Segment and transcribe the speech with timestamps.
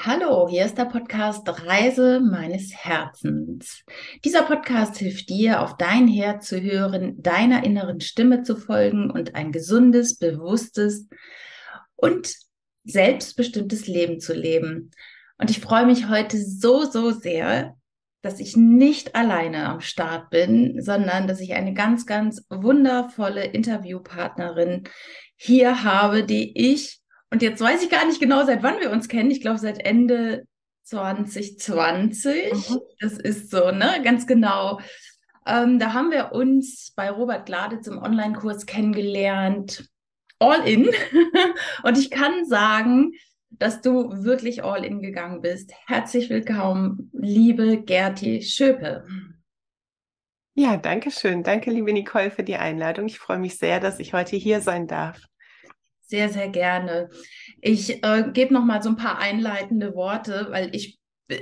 [0.00, 3.84] Hallo, hier ist der Podcast Reise meines Herzens.
[4.24, 9.34] Dieser Podcast hilft dir, auf dein Herz zu hören, deiner inneren Stimme zu folgen und
[9.34, 11.08] ein gesundes, bewusstes
[11.96, 12.32] und
[12.84, 14.92] selbstbestimmtes Leben zu leben.
[15.36, 17.74] Und ich freue mich heute so, so sehr,
[18.22, 24.84] dass ich nicht alleine am Start bin, sondern dass ich eine ganz, ganz wundervolle Interviewpartnerin
[25.34, 29.08] hier habe, die ich und jetzt weiß ich gar nicht genau, seit wann wir uns
[29.08, 29.30] kennen.
[29.30, 30.46] Ich glaube, seit Ende
[30.84, 32.52] 2020.
[32.52, 32.80] Mhm.
[33.00, 34.00] Das ist so, ne?
[34.02, 34.80] Ganz genau.
[35.46, 39.88] Ähm, da haben wir uns bei Robert Gladitz im Online-Kurs kennengelernt.
[40.38, 40.88] All in.
[41.82, 43.12] Und ich kann sagen,
[43.50, 45.72] dass du wirklich all in gegangen bist.
[45.86, 49.04] Herzlich willkommen, liebe Gerti Schöpe.
[50.54, 51.42] Ja, danke schön.
[51.42, 53.06] Danke, liebe Nicole, für die Einladung.
[53.06, 55.20] Ich freue mich sehr, dass ich heute hier sein darf.
[56.08, 57.10] Sehr, sehr gerne.
[57.60, 60.98] Ich äh, gebe noch mal so ein paar einleitende Worte, weil ich,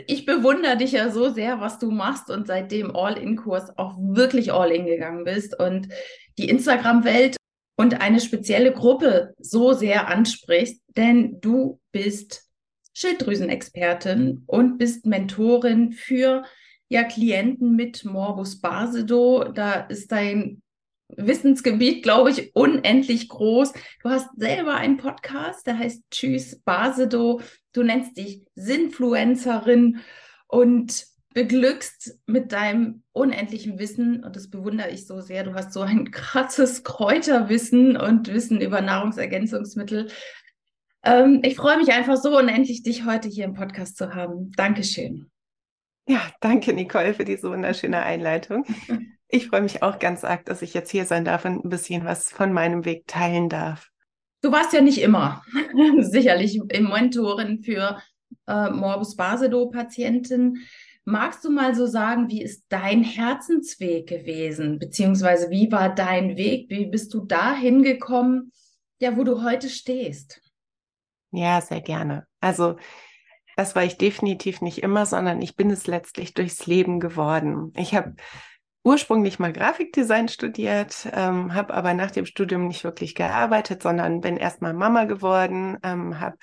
[0.09, 4.87] ich bewundere dich ja so sehr, was du machst und seitdem All-In-Kurs auch wirklich All-In
[4.87, 5.89] gegangen bist und
[6.37, 7.37] die Instagram-Welt
[7.77, 12.51] und eine spezielle Gruppe so sehr ansprichst, denn du bist
[12.95, 16.45] Schilddrüsenexpertin und bist Mentorin für
[16.89, 19.45] ja Klienten mit Morbus Basedo.
[19.45, 20.61] Da ist dein
[21.09, 23.73] Wissensgebiet, glaube ich, unendlich groß.
[24.03, 27.41] Du hast selber einen Podcast, der heißt Tschüss Basedo.
[27.73, 30.01] Du nennst dich Sinfluencerin
[30.49, 35.45] und beglückst mit deinem unendlichen Wissen, und das bewundere ich so sehr.
[35.45, 40.09] Du hast so ein krasses Kräuterwissen und Wissen über Nahrungsergänzungsmittel.
[41.05, 44.51] Ähm, ich freue mich einfach so unendlich, dich heute hier im Podcast zu haben.
[44.57, 45.31] Dankeschön.
[46.09, 48.65] Ja, danke, Nicole, für diese wunderschöne Einleitung.
[49.29, 52.05] Ich freue mich auch ganz arg, dass ich jetzt hier sein darf und ein bisschen
[52.05, 53.91] was von meinem Weg teilen darf.
[54.43, 55.43] Du warst ja nicht immer
[56.01, 58.01] sicherlich Mentorin für
[58.47, 60.59] äh, Morbus Basedow-Patienten.
[61.05, 64.79] Magst du mal so sagen, wie ist dein Herzensweg gewesen?
[64.79, 66.69] Beziehungsweise wie war dein Weg?
[66.69, 68.53] Wie bist du dahin gekommen,
[69.01, 70.41] ja, wo du heute stehst?
[71.33, 72.27] Ja, sehr gerne.
[72.41, 72.77] Also,
[73.57, 77.73] das war ich definitiv nicht immer, sondern ich bin es letztlich durchs Leben geworden.
[77.77, 78.15] Ich habe
[78.87, 84.37] ursprünglich mal Grafikdesign studiert, ähm, habe aber nach dem Studium nicht wirklich gearbeitet, sondern bin
[84.37, 86.37] erstmal Mama geworden, ähm, habe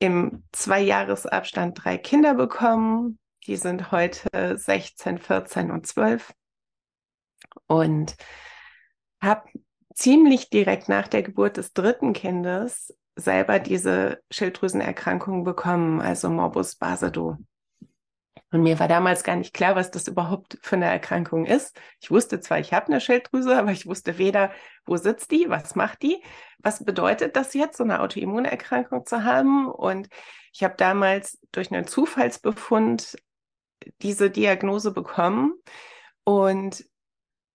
[0.00, 3.18] im Zweijahresabstand drei Kinder bekommen.
[3.46, 6.34] Die sind heute 16, 14 und 12.
[7.68, 8.16] Und
[9.22, 9.48] habe
[9.94, 17.38] ziemlich direkt nach der Geburt des dritten Kindes selber diese Schilddrüsenerkrankung bekommen, also Morbus Basedow.
[18.54, 21.76] Und mir war damals gar nicht klar, was das überhaupt für eine Erkrankung ist.
[21.98, 24.52] Ich wusste zwar, ich habe eine Schilddrüse, aber ich wusste weder,
[24.86, 26.22] wo sitzt die, was macht die,
[26.58, 29.66] was bedeutet das jetzt, so eine Autoimmunerkrankung zu haben.
[29.66, 30.08] Und
[30.52, 33.16] ich habe damals durch einen Zufallsbefund
[34.02, 35.54] diese Diagnose bekommen
[36.22, 36.84] und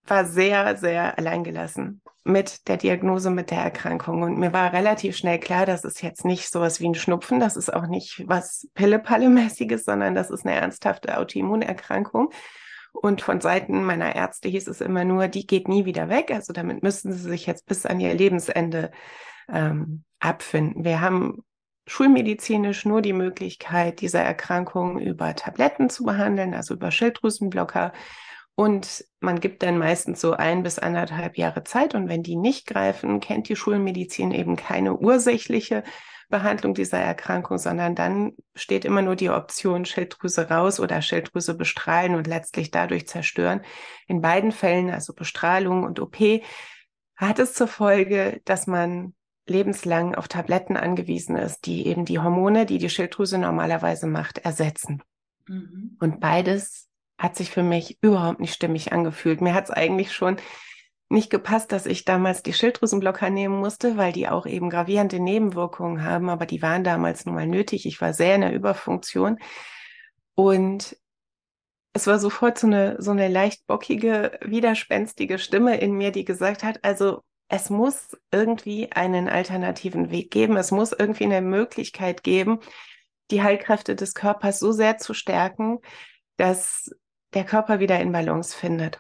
[0.03, 4.21] war sehr, sehr alleingelassen mit der Diagnose, mit der Erkrankung.
[4.21, 7.57] Und mir war relativ schnell klar, das ist jetzt nicht sowas wie ein Schnupfen, das
[7.57, 12.31] ist auch nicht was Pille-Palle-mäßiges, sondern das ist eine ernsthafte Autoimmunerkrankung.
[12.91, 16.31] Und von Seiten meiner Ärzte hieß es immer nur, die geht nie wieder weg.
[16.31, 18.91] Also damit müssten sie sich jetzt bis an ihr Lebensende
[19.51, 20.83] ähm, abfinden.
[20.83, 21.43] Wir haben
[21.87, 27.93] schulmedizinisch nur die Möglichkeit, diese Erkrankung über Tabletten zu behandeln, also über Schilddrüsenblocker.
[28.59, 31.95] Und man gibt dann meistens so ein bis anderthalb Jahre Zeit.
[31.95, 35.81] Und wenn die nicht greifen, kennt die Schulmedizin eben keine ursächliche
[36.27, 42.15] Behandlung dieser Erkrankung, sondern dann steht immer nur die Option Schilddrüse raus oder Schilddrüse bestrahlen
[42.15, 43.61] und letztlich dadurch zerstören.
[44.07, 46.17] In beiden Fällen, also Bestrahlung und OP,
[47.15, 49.13] hat es zur Folge, dass man
[49.47, 55.01] lebenslang auf Tabletten angewiesen ist, die eben die Hormone, die die Schilddrüse normalerweise macht, ersetzen.
[55.47, 55.95] Mhm.
[56.01, 56.88] Und beides
[57.19, 59.41] hat sich für mich überhaupt nicht stimmig angefühlt.
[59.41, 60.37] Mir hat es eigentlich schon
[61.09, 66.03] nicht gepasst, dass ich damals die Schilddrüsenblocker nehmen musste, weil die auch eben gravierende Nebenwirkungen
[66.03, 67.85] haben, aber die waren damals nun mal nötig.
[67.85, 69.37] Ich war sehr in der Überfunktion
[70.35, 70.95] und
[71.93, 76.63] es war sofort so eine, so eine leicht bockige, widerspenstige Stimme in mir, die gesagt
[76.63, 80.55] hat, also es muss irgendwie einen alternativen Weg geben.
[80.55, 82.59] Es muss irgendwie eine Möglichkeit geben,
[83.31, 85.79] die Heilkräfte des Körpers so sehr zu stärken,
[86.37, 86.91] dass
[87.33, 88.99] der Körper wieder in Balance findet.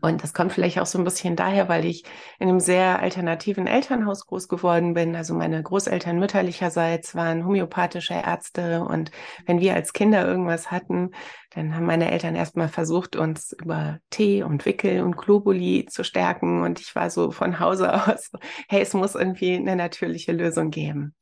[0.00, 2.04] Und das kommt vielleicht auch so ein bisschen daher, weil ich
[2.38, 5.14] in einem sehr alternativen Elternhaus groß geworden bin.
[5.14, 8.82] Also meine Großeltern mütterlicherseits waren homöopathische Ärzte.
[8.82, 9.10] Und
[9.46, 11.10] wenn wir als Kinder irgendwas hatten,
[11.50, 16.62] dann haben meine Eltern erstmal versucht, uns über Tee und Wickel und Globuli zu stärken.
[16.62, 18.30] Und ich war so von Hause aus,
[18.68, 21.14] hey, es muss irgendwie eine natürliche Lösung geben.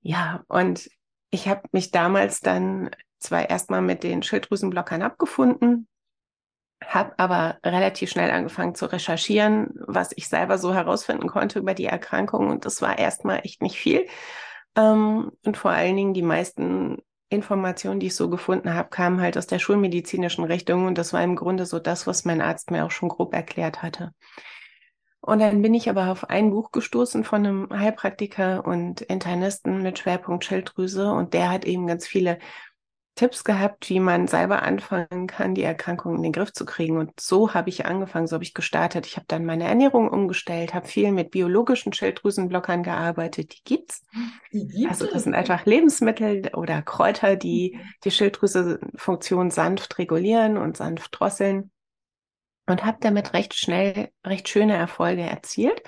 [0.00, 0.88] Ja, und
[1.30, 2.90] ich habe mich damals dann
[3.24, 5.88] zwar erstmal mit den Schilddrüsenblockern abgefunden,
[6.82, 11.86] habe aber relativ schnell angefangen zu recherchieren, was ich selber so herausfinden konnte über die
[11.86, 12.48] Erkrankung.
[12.48, 14.06] Und das war erstmal echt nicht viel.
[14.76, 16.98] Ähm, und vor allen Dingen die meisten
[17.30, 20.86] Informationen, die ich so gefunden habe, kamen halt aus der schulmedizinischen Richtung.
[20.86, 23.82] Und das war im Grunde so das, was mein Arzt mir auch schon grob erklärt
[23.82, 24.12] hatte.
[25.20, 29.98] Und dann bin ich aber auf ein Buch gestoßen von einem Heilpraktiker und Internisten mit
[29.98, 31.10] Schwerpunkt Schilddrüse.
[31.12, 32.38] Und der hat eben ganz viele
[33.14, 36.98] Tipps gehabt, wie man selber anfangen kann, die Erkrankung in den Griff zu kriegen.
[36.98, 39.06] Und so habe ich angefangen, so habe ich gestartet.
[39.06, 43.52] Ich habe dann meine Ernährung umgestellt, habe viel mit biologischen Schilddrüsenblockern gearbeitet.
[43.54, 44.02] Die gibt's.
[44.52, 47.80] Die also das sind einfach Lebensmittel oder Kräuter, die mhm.
[48.02, 51.70] die Schilddrüsefunktion sanft regulieren und sanft drosseln.
[52.66, 55.82] Und habe damit recht schnell, recht schöne Erfolge erzielt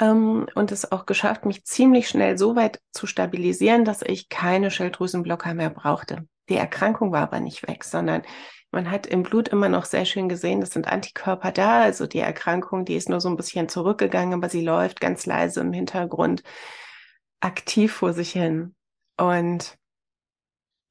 [0.00, 4.70] ähm, und es auch geschafft, mich ziemlich schnell so weit zu stabilisieren, dass ich keine
[4.70, 6.26] Schilddrüsenblocker mehr brauchte.
[6.48, 8.22] Die Erkrankung war aber nicht weg, sondern
[8.70, 11.82] man hat im Blut immer noch sehr schön gesehen, es sind Antikörper da.
[11.82, 15.60] Also die Erkrankung, die ist nur so ein bisschen zurückgegangen, aber sie läuft ganz leise
[15.60, 16.42] im Hintergrund
[17.40, 18.74] aktiv vor sich hin.
[19.16, 19.78] Und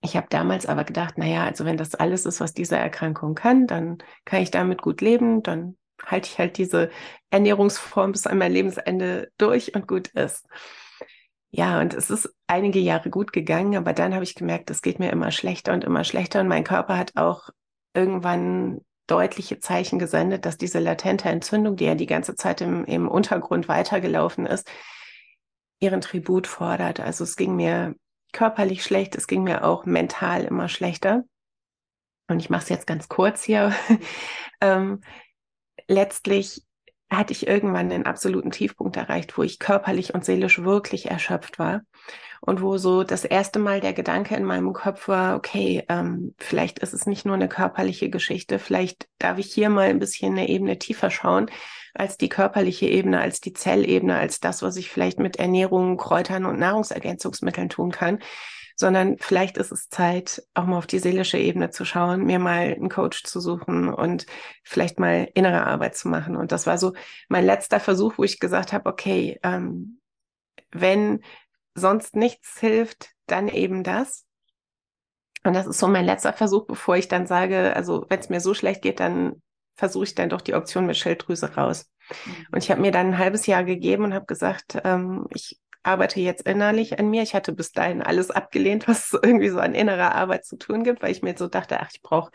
[0.01, 3.67] ich habe damals aber gedacht, naja, also wenn das alles ist, was diese Erkrankung kann,
[3.67, 6.89] dann kann ich damit gut leben, dann halte ich halt diese
[7.29, 10.47] Ernährungsform bis an mein Lebensende durch und gut ist.
[11.57, 14.99] Ja, und es ist einige Jahre gut gegangen, aber dann habe ich gemerkt, es geht
[14.99, 17.49] mir immer schlechter und immer schlechter und mein Körper hat auch
[17.95, 23.07] irgendwann deutliche Zeichen gesendet, dass diese latente Entzündung, die ja die ganze Zeit im, im
[23.07, 24.69] Untergrund weitergelaufen ist,
[25.79, 26.99] ihren Tribut fordert.
[26.99, 27.95] Also es ging mir
[28.33, 31.23] körperlich schlecht, es ging mir auch mental immer schlechter.
[32.29, 33.73] Und ich mache es jetzt ganz kurz hier.
[34.61, 35.01] ähm,
[35.87, 36.66] letztlich
[37.09, 41.81] hatte ich irgendwann den absoluten Tiefpunkt erreicht, wo ich körperlich und seelisch wirklich erschöpft war.
[42.39, 46.79] Und wo so das erste Mal der Gedanke in meinem Kopf war, okay, ähm, vielleicht
[46.79, 50.47] ist es nicht nur eine körperliche Geschichte, vielleicht darf ich hier mal ein bisschen eine
[50.47, 51.49] Ebene tiefer schauen
[51.95, 56.45] als die körperliche Ebene, als die Zellebene, als das, was ich vielleicht mit Ernährung, Kräutern
[56.45, 58.19] und Nahrungsergänzungsmitteln tun kann
[58.79, 62.75] sondern vielleicht ist es Zeit, auch mal auf die seelische Ebene zu schauen, mir mal
[62.75, 64.27] einen Coach zu suchen und
[64.63, 66.37] vielleicht mal innere Arbeit zu machen.
[66.37, 66.93] Und das war so
[67.27, 69.99] mein letzter Versuch, wo ich gesagt habe, okay, ähm,
[70.71, 71.21] wenn
[71.73, 74.25] sonst nichts hilft, dann eben das.
[75.43, 78.41] Und das ist so mein letzter Versuch, bevor ich dann sage, also wenn es mir
[78.41, 79.41] so schlecht geht, dann
[79.75, 81.89] versuche ich dann doch die Option mit Schilddrüse raus.
[82.25, 82.47] Mhm.
[82.51, 86.19] Und ich habe mir dann ein halbes Jahr gegeben und habe gesagt, ähm, ich arbeite
[86.19, 87.23] jetzt innerlich an mir.
[87.23, 91.01] Ich hatte bis dahin alles abgelehnt, was irgendwie so an innerer Arbeit zu tun gibt,
[91.01, 92.31] weil ich mir so dachte, ach, ich brauche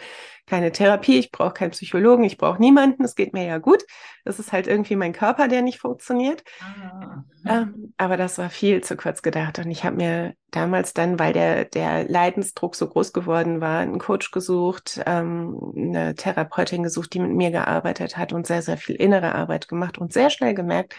[0.47, 3.85] keine Therapie, ich brauche keinen Psychologen, ich brauche niemanden, es geht mir ja gut.
[4.25, 6.43] Das ist halt irgendwie mein Körper, der nicht funktioniert.
[6.61, 7.25] Ah.
[7.47, 9.59] Ähm, aber das war viel zu kurz gedacht.
[9.59, 13.99] Und ich habe mir damals dann, weil der, der Leidensdruck so groß geworden war, einen
[13.99, 18.97] Coach gesucht, ähm, eine Therapeutin gesucht, die mit mir gearbeitet hat und sehr, sehr viel
[18.97, 20.95] innere Arbeit gemacht und sehr schnell gemerkt,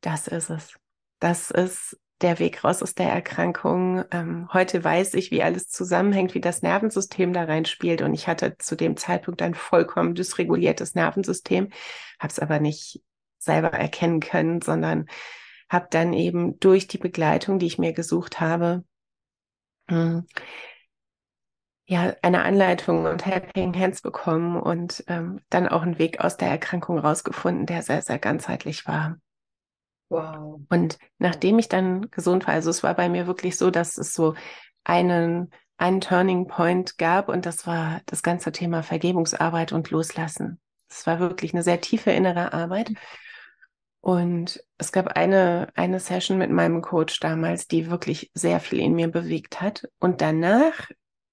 [0.00, 0.74] das ist es.
[1.20, 4.04] Das ist der Weg raus aus der Erkrankung.
[4.10, 8.02] Ähm, heute weiß ich, wie alles zusammenhängt, wie das Nervensystem da reinspielt.
[8.02, 11.70] Und ich hatte zu dem Zeitpunkt ein vollkommen dysreguliertes Nervensystem,
[12.18, 13.02] habe es aber nicht
[13.38, 15.06] selber erkennen können, sondern
[15.68, 18.84] habe dann eben durch die Begleitung, die ich mir gesucht habe,
[19.88, 20.26] hm,
[21.86, 26.48] ja, eine Anleitung und Helping Hands bekommen und ähm, dann auch einen Weg aus der
[26.48, 29.18] Erkrankung rausgefunden, der sehr, sehr ganzheitlich war.
[30.10, 30.60] Wow.
[30.68, 34.12] Und nachdem ich dann gesund war, also es war bei mir wirklich so, dass es
[34.12, 34.34] so
[34.84, 40.60] einen, einen Turning Point gab und das war das ganze Thema Vergebungsarbeit und Loslassen.
[40.88, 42.90] Es war wirklich eine sehr tiefe innere Arbeit.
[44.02, 48.94] Und es gab eine, eine Session mit meinem Coach damals, die wirklich sehr viel in
[48.94, 49.88] mir bewegt hat.
[50.00, 50.88] Und danach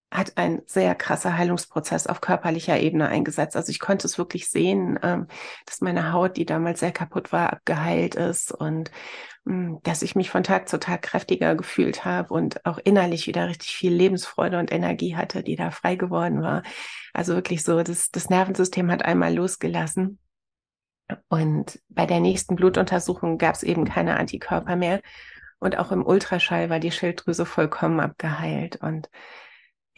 [0.09, 3.57] hat ein sehr krasser Heilungsprozess auf körperlicher Ebene eingesetzt.
[3.57, 5.27] Also ich konnte es wirklich sehen, ähm,
[5.65, 8.89] dass meine Haut, die damals sehr kaputt war, abgeheilt ist und
[9.45, 13.49] ähm, dass ich mich von Tag zu Tag kräftiger gefühlt habe und auch innerlich wieder
[13.49, 16.63] richtig viel Lebensfreude und Energie hatte, die da frei geworden war.
[17.13, 20.19] Also wirklich so, das, das Nervensystem hat einmal losgelassen.
[21.27, 25.01] Und bei der nächsten Blutuntersuchung gab es eben keine Antikörper mehr.
[25.59, 28.77] Und auch im Ultraschall war die Schilddrüse vollkommen abgeheilt.
[28.77, 29.09] Und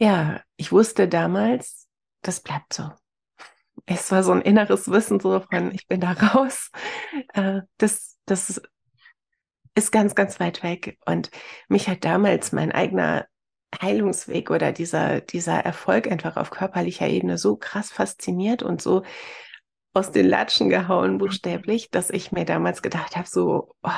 [0.00, 1.86] ja, ich wusste damals,
[2.22, 2.90] das bleibt so.
[3.86, 6.70] Es war so ein inneres Wissen so von, ich bin da raus.
[7.34, 8.60] Äh, das, das
[9.74, 10.98] ist ganz, ganz weit weg.
[11.04, 11.30] Und
[11.68, 13.26] mich hat damals mein eigener
[13.80, 19.02] Heilungsweg oder dieser, dieser Erfolg einfach auf körperlicher Ebene so krass fasziniert und so
[19.92, 23.90] aus den Latschen gehauen, buchstäblich, dass ich mir damals gedacht habe, so, oh,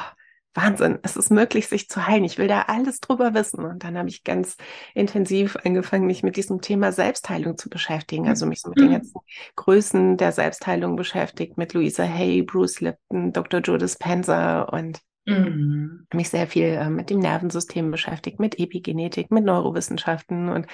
[0.54, 2.24] Wahnsinn, es ist möglich, sich zu heilen.
[2.24, 3.64] Ich will da alles drüber wissen.
[3.64, 4.56] Und dann habe ich ganz
[4.94, 8.28] intensiv angefangen, mich mit diesem Thema Selbstheilung zu beschäftigen.
[8.28, 8.92] Also mich so mit den mhm.
[8.92, 9.20] ganzen
[9.56, 13.60] Größen der Selbstheilung beschäftigt, mit Louisa Hay, Bruce Lipton, Dr.
[13.60, 16.08] Joe Dispenza und Mhm.
[16.12, 20.66] mich sehr viel äh, mit dem Nervensystem beschäftigt, mit Epigenetik, mit Neurowissenschaften und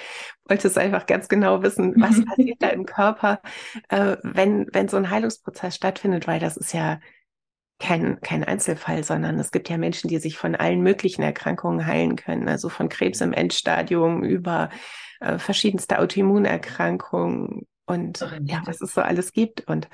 [0.49, 3.43] wollte es einfach ganz genau wissen, was passiert da im Körper,
[3.91, 6.99] äh, wenn, wenn so ein Heilungsprozess stattfindet, weil das ist ja
[7.79, 12.17] kein, kein Einzelfall, sondern es gibt ja Menschen, die sich von allen möglichen Erkrankungen heilen
[12.17, 14.71] können, also von Krebs im Endstadium über
[15.21, 19.67] äh, verschiedenste Autoimmunerkrankungen und ja, was es so alles gibt.
[19.69, 19.89] Und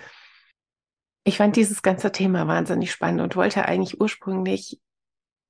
[1.24, 4.80] ich fand dieses ganze Thema wahnsinnig spannend und wollte eigentlich ursprünglich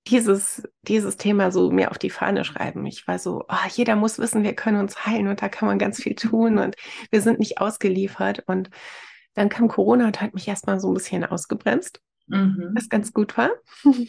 [0.07, 2.85] dieses, dieses Thema so mir auf die Fahne schreiben.
[2.85, 5.79] Ich war so, oh, jeder muss wissen, wir können uns heilen und da kann man
[5.79, 6.77] ganz viel tun und
[7.11, 8.43] wir sind nicht ausgeliefert.
[8.47, 8.71] Und
[9.35, 12.73] dann kam Corona und hat mich erstmal so ein bisschen ausgebremst mhm.
[12.75, 13.51] was ganz gut war.
[13.85, 14.05] und,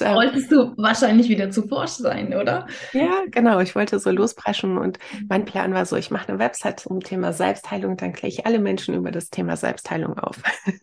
[0.00, 2.66] ähm, Wolltest du wahrscheinlich wieder zu forsch sein, oder?
[2.92, 3.60] Ja, genau.
[3.60, 5.26] Ich wollte so lospreschen und mhm.
[5.28, 8.58] mein Plan war so, ich mache eine Website zum Thema Selbstheilung, dann kläre ich alle
[8.58, 10.42] Menschen über das Thema Selbstheilung auf.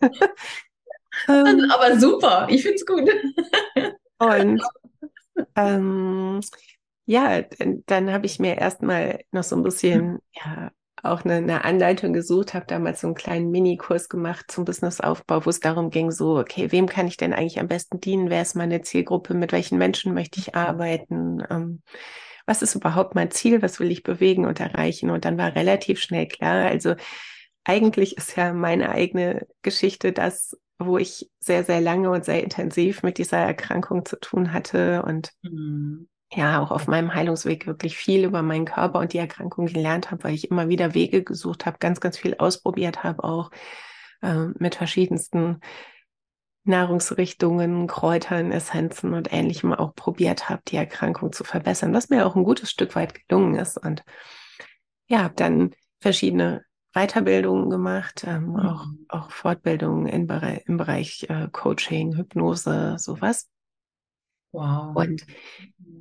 [1.28, 1.70] Ähm.
[1.70, 3.10] Aber super, ich finde es gut.
[4.18, 4.62] und
[5.56, 6.40] ähm,
[7.06, 7.42] ja,
[7.86, 10.70] dann habe ich mir erstmal noch so ein bisschen ja,
[11.02, 15.50] auch eine, eine Anleitung gesucht, habe damals so einen kleinen Minikurs gemacht zum Businessaufbau, wo
[15.50, 18.30] es darum ging, so, okay, wem kann ich denn eigentlich am besten dienen?
[18.30, 19.34] Wer ist meine Zielgruppe?
[19.34, 21.42] Mit welchen Menschen möchte ich arbeiten?
[21.50, 21.82] Ähm,
[22.46, 23.62] was ist überhaupt mein Ziel?
[23.62, 25.10] Was will ich bewegen und erreichen?
[25.10, 26.94] Und dann war relativ schnell klar, also
[27.64, 33.02] eigentlich ist ja meine eigene Geschichte das, wo ich sehr, sehr lange und sehr intensiv
[33.02, 38.24] mit dieser Erkrankung zu tun hatte und mhm ja auch auf meinem Heilungsweg wirklich viel
[38.24, 41.78] über meinen Körper und die Erkrankung gelernt habe, weil ich immer wieder Wege gesucht habe,
[41.78, 43.50] ganz, ganz viel ausprobiert habe, auch
[44.22, 45.60] äh, mit verschiedensten
[46.64, 52.36] Nahrungsrichtungen, Kräutern, Essenzen und ähnlichem auch probiert habe, die Erkrankung zu verbessern, was mir auch
[52.36, 53.76] ein gutes Stück weit gelungen ist.
[53.78, 54.04] Und
[55.08, 58.56] ja, habe dann verschiedene Weiterbildungen gemacht, ähm, mhm.
[58.56, 63.48] auch, auch Fortbildungen in im Bereich äh, Coaching, Hypnose, sowas.
[64.52, 64.96] Wow.
[64.96, 65.24] Und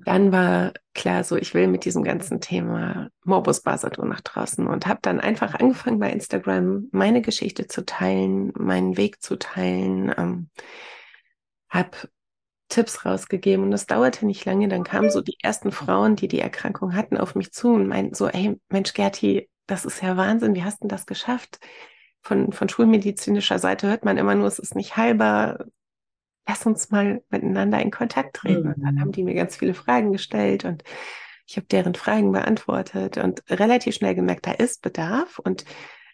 [0.06, 4.88] dann war klar, so ich will mit diesem ganzen Thema Morbus Basadur nach draußen und
[4.88, 10.50] habe dann einfach angefangen bei Instagram meine Geschichte zu teilen, meinen Weg zu teilen, ähm,
[11.70, 11.92] habe
[12.70, 14.68] Tipps rausgegeben und es dauerte nicht lange.
[14.68, 18.16] Dann kamen so die ersten Frauen, die die Erkrankung hatten, auf mich zu und meinten
[18.16, 21.60] so, hey Mensch Gerti, das ist ja Wahnsinn, wie hast du das geschafft?
[22.22, 25.66] Von, von schulmedizinischer Seite hört man immer nur, es ist nicht heilbar,
[26.50, 28.64] lass uns mal miteinander in Kontakt treten.
[28.64, 28.74] Mhm.
[28.74, 29.14] Und dann haben mhm.
[29.14, 30.84] die mir ganz viele Fragen gestellt und
[31.48, 35.66] ich habe deren Fragen beantwortet und relativ schnell gemerkt, da ist Bedarf und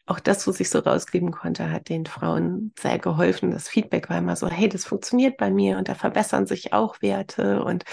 [0.06, 3.51] auch das, was ich so rausgeben konnte, hat den Frauen sehr geholfen.
[3.51, 7.01] Das Feedback war immer so, hey, das funktioniert bei mir und da verbessern sich auch
[7.01, 7.86] Werte und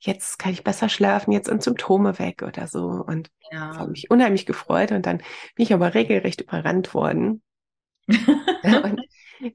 [0.00, 2.86] jetzt kann ich besser schlafen, jetzt sind Symptome weg oder so.
[2.86, 3.68] Und ja.
[3.68, 7.42] das hat mich unheimlich gefreut und dann bin ich aber regelrecht überrannt worden.
[8.08, 9.00] und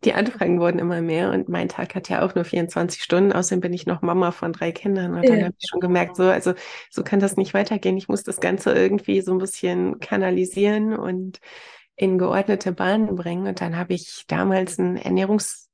[0.03, 3.33] die Anfragen wurden immer mehr und mein Tag hat ja auch nur 24 Stunden.
[3.33, 6.23] Außerdem bin ich noch Mama von drei Kindern und dann habe ich schon gemerkt, so,
[6.23, 6.53] also
[6.89, 7.97] so kann das nicht weitergehen.
[7.97, 11.39] Ich muss das Ganze irgendwie so ein bisschen kanalisieren und
[11.95, 13.47] in geordnete Bahnen bringen.
[13.47, 15.69] Und dann habe ich damals ein Ernährungs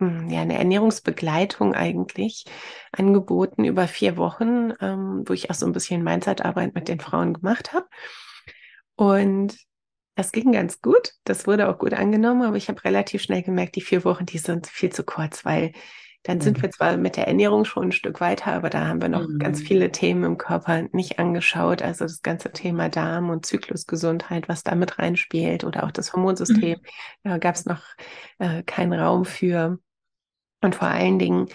[0.00, 2.44] hm, ja, eine Ernährungsbegleitung eigentlich
[2.92, 7.34] angeboten über vier Wochen, ähm, wo ich auch so ein bisschen Mindset-Arbeit mit den Frauen
[7.34, 7.86] gemacht habe.
[8.94, 9.56] Und
[10.18, 11.12] das ging ganz gut.
[11.22, 14.38] Das wurde auch gut angenommen, aber ich habe relativ schnell gemerkt, die vier Wochen, die
[14.38, 15.70] sind viel zu kurz, weil
[16.24, 16.42] dann mhm.
[16.42, 19.28] sind wir zwar mit der Ernährung schon ein Stück weiter, aber da haben wir noch
[19.28, 19.38] mhm.
[19.38, 21.82] ganz viele Themen im Körper nicht angeschaut.
[21.82, 26.78] Also das ganze Thema Darm und Zyklusgesundheit, was da mit reinspielt oder auch das Hormonsystem.
[26.80, 26.86] Mhm.
[27.22, 27.84] Da gab es noch
[28.40, 29.78] äh, keinen Raum für.
[30.60, 31.46] Und vor allen Dingen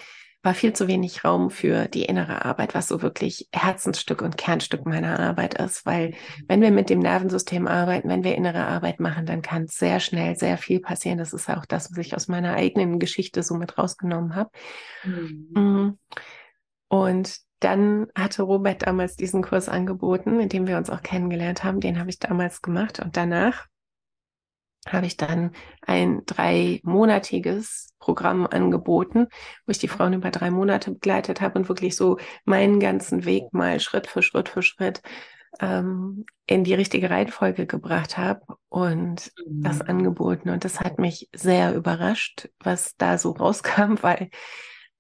[0.43, 4.85] war viel zu wenig Raum für die innere Arbeit, was so wirklich Herzensstück und Kernstück
[4.85, 5.85] meiner Arbeit ist.
[5.85, 6.13] Weil
[6.47, 10.35] wenn wir mit dem Nervensystem arbeiten, wenn wir innere Arbeit machen, dann kann sehr schnell
[10.35, 11.17] sehr viel passieren.
[11.17, 14.50] Das ist auch das, was ich aus meiner eigenen Geschichte so mit rausgenommen habe.
[15.03, 15.47] Mhm.
[15.55, 16.00] mhm.
[16.89, 21.79] Und dann hatte Robert damals diesen Kurs angeboten, in dem wir uns auch kennengelernt haben.
[21.79, 23.00] Den habe ich damals gemacht.
[23.00, 23.65] Und danach
[24.87, 29.27] habe ich dann ein dreimonatiges Programm angeboten,
[29.65, 33.53] wo ich die Frauen über drei Monate begleitet habe und wirklich so meinen ganzen Weg
[33.53, 35.01] mal Schritt für Schritt für Schritt
[35.59, 39.63] ähm, in die richtige Reihenfolge gebracht habe und mhm.
[39.63, 40.49] das angeboten.
[40.49, 44.29] Und das hat mich sehr überrascht, was da so rauskam, weil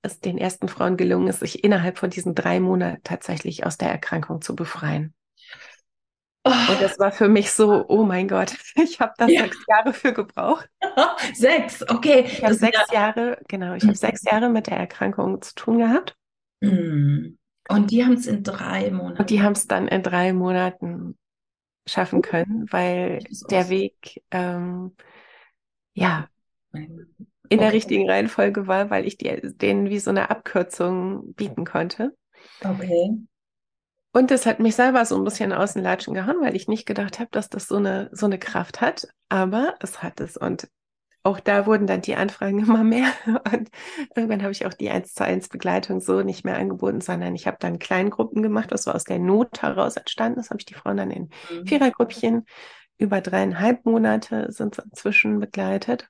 [0.01, 3.89] es den ersten Frauen gelungen ist, sich innerhalb von diesen drei Monaten tatsächlich aus der
[3.89, 5.13] Erkrankung zu befreien.
[6.45, 6.49] Oh.
[6.49, 9.43] Und das war für mich so, oh mein Gott, ich habe da ja.
[9.43, 10.69] sechs Jahre für gebraucht.
[11.33, 12.25] sechs, okay.
[12.27, 12.99] Ich habe sechs ja...
[12.99, 16.17] Jahre, genau, ich habe sechs Jahre mit der Erkrankung zu tun gehabt.
[16.61, 17.37] Mm.
[17.69, 19.19] Und die haben es in drei Monaten.
[19.19, 21.17] Und die haben es dann in drei Monaten
[21.87, 23.19] schaffen können, weil
[23.49, 24.95] der Weg ähm,
[25.93, 26.27] ja
[26.73, 32.15] in der richtigen Reihenfolge war, weil ich die, denen wie so eine Abkürzung bieten konnte.
[32.63, 33.11] Okay.
[34.13, 36.85] Und das hat mich selber so ein bisschen aus den Latschen gehauen, weil ich nicht
[36.85, 39.07] gedacht habe, dass das so eine, so eine Kraft hat.
[39.27, 40.37] Aber es hat es.
[40.37, 40.69] Und
[41.23, 43.07] auch da wurden dann die Anfragen immer mehr.
[43.51, 43.69] Und
[44.15, 47.47] irgendwann habe ich auch die 1 zu 1 Begleitung so nicht mehr angeboten, sondern ich
[47.47, 48.71] habe dann Kleingruppen gemacht.
[48.71, 50.37] Das war aus der Not heraus entstanden.
[50.37, 51.65] Das habe ich die Frauen dann in mhm.
[51.65, 52.45] Vierergruppchen
[52.99, 56.07] über dreieinhalb Monate sind inzwischen begleitet.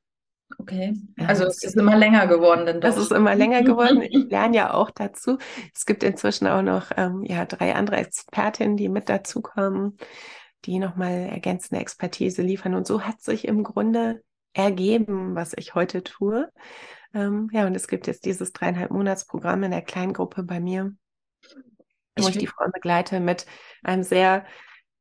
[0.57, 0.93] Okay.
[1.17, 2.97] Also es ist immer länger geworden denn das?
[2.97, 4.01] Ist immer länger geworden.
[4.01, 5.37] Ich lerne ja auch dazu.
[5.73, 9.97] Es gibt inzwischen auch noch ähm, ja, drei andere Expertinnen, die mit dazukommen,
[10.65, 12.75] die nochmal ergänzende Expertise liefern.
[12.75, 14.21] Und so hat sich im Grunde
[14.53, 16.51] ergeben, was ich heute tue.
[17.13, 20.93] Ähm, ja, und es gibt jetzt dieses dreieinhalb Monatsprogramm in der Kleingruppe bei mir,
[22.17, 23.45] wo ich, ich die Frauen begleite mit
[23.83, 24.45] einem sehr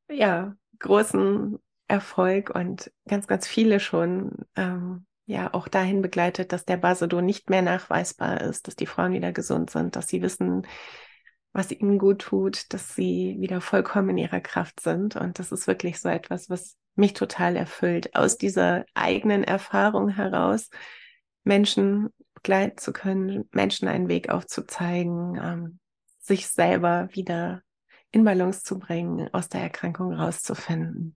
[0.09, 6.77] ja, großen Erfolg und ganz, ganz viele schon ähm, ja auch dahin begleitet, dass der
[6.77, 10.65] Basedow nicht mehr nachweisbar ist, dass die Frauen wieder gesund sind, dass sie wissen,
[11.51, 15.15] was ihnen gut tut, dass sie wieder vollkommen in ihrer Kraft sind.
[15.15, 20.69] Und das ist wirklich so etwas, was mich total erfüllt, aus dieser eigenen Erfahrung heraus
[21.43, 25.79] Menschen begleiten zu können, Menschen einen Weg aufzuzeigen, ähm,
[26.19, 27.61] sich selber wieder
[28.11, 31.15] in Balance zu bringen, aus der Erkrankung rauszufinden.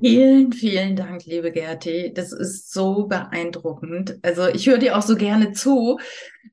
[0.00, 2.12] Vielen, vielen Dank, liebe Gerti.
[2.14, 4.18] Das ist so beeindruckend.
[4.22, 5.98] Also ich höre dir auch so gerne zu.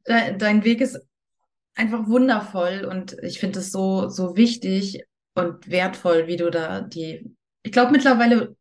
[0.05, 0.99] Dein Weg ist
[1.75, 5.03] einfach wundervoll und ich finde es so, so wichtig
[5.35, 7.31] und wertvoll, wie du da die,
[7.63, 8.55] ich glaube mittlerweile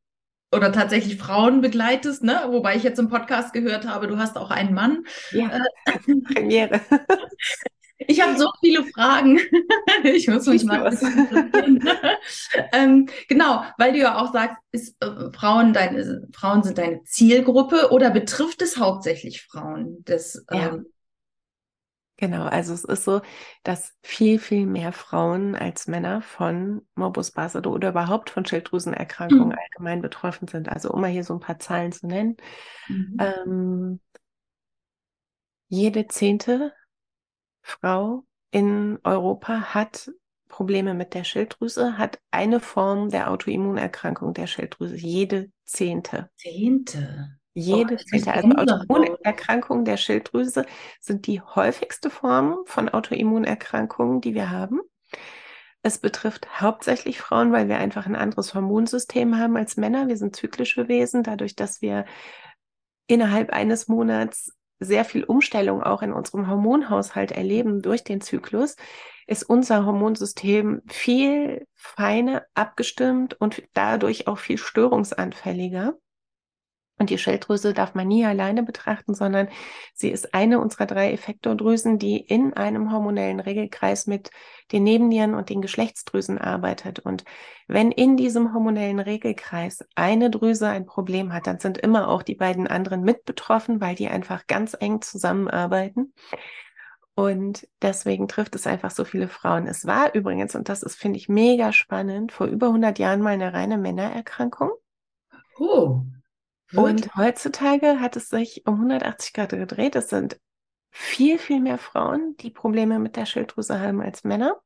[0.55, 2.47] oder tatsächlich Frauen begleitest, ne?
[2.49, 5.05] Wobei ich jetzt im Podcast gehört habe, du hast auch einen Mann.
[5.33, 5.51] Ja,
[5.87, 6.81] äh, Premiere.
[7.99, 9.39] Ich habe so viele Fragen.
[10.05, 10.87] ich muss mich mal
[12.73, 17.91] ähm, Genau, weil du ja auch sagst, ist, äh, Frauen, deine, Frauen sind deine Zielgruppe
[17.91, 20.03] oder betrifft es hauptsächlich Frauen?
[20.05, 20.69] Das, ja.
[20.69, 20.87] Ähm,
[22.19, 23.21] Genau, also es ist so,
[23.63, 29.55] dass viel, viel mehr Frauen als Männer von Morbus Basedow oder überhaupt von Schilddrüsenerkrankungen mhm.
[29.55, 30.71] allgemein betroffen sind.
[30.71, 32.39] Also um mal hier so ein paar Zahlen zu nennen.
[32.89, 33.17] Mhm.
[33.21, 34.01] Ähm,
[35.69, 36.73] jede zehnte
[37.67, 40.13] Frau in Europa hat
[40.49, 44.95] Probleme mit der Schilddrüse, hat eine Form der Autoimmunerkrankung der Schilddrüse.
[44.95, 46.31] Jede zehnte.
[46.37, 47.37] Zehnte.
[47.55, 48.33] Jede oh, zehnte.
[48.33, 50.65] Also Autoimmunerkrankungen der Schilddrüse
[51.01, 54.81] sind die häufigste Form von Autoimmunerkrankungen, die wir haben.
[55.83, 60.07] Es betrifft hauptsächlich Frauen, weil wir einfach ein anderes Hormonsystem haben als Männer.
[60.07, 62.05] Wir sind zyklische Wesen, dadurch, dass wir
[63.09, 68.77] innerhalb eines Monats sehr viel Umstellung auch in unserem Hormonhaushalt erleben durch den Zyklus,
[69.27, 75.95] ist unser Hormonsystem viel feiner abgestimmt und dadurch auch viel störungsanfälliger.
[76.99, 79.49] Und die Schilddrüse darf man nie alleine betrachten, sondern
[79.93, 84.31] sie ist eine unserer drei Effektordrüsen, die in einem hormonellen Regelkreis mit
[84.73, 87.01] den Nebennieren und den Geschlechtsdrüsen arbeitet.
[87.01, 87.25] Und
[87.69, 92.35] wenn in diesem hormonellen Regelkreis eine Drüse ein Problem hat, dann sind immer auch die
[92.35, 96.15] beiden anderen mit betroffen, weil die einfach ganz eng zusammenarbeiten.
[97.15, 99.67] Und deswegen trifft es einfach so viele Frauen.
[99.67, 103.31] Es war übrigens, und das ist, finde ich, mega spannend, vor über 100 Jahren mal
[103.31, 104.71] eine reine Männererkrankung.
[105.59, 106.03] Oh.
[106.75, 109.95] Und heutzutage hat es sich um 180 Grad gedreht.
[109.97, 110.41] Es sind
[110.91, 114.61] viel, viel mehr Frauen, die Probleme mit der Schilddrüse haben als Männer.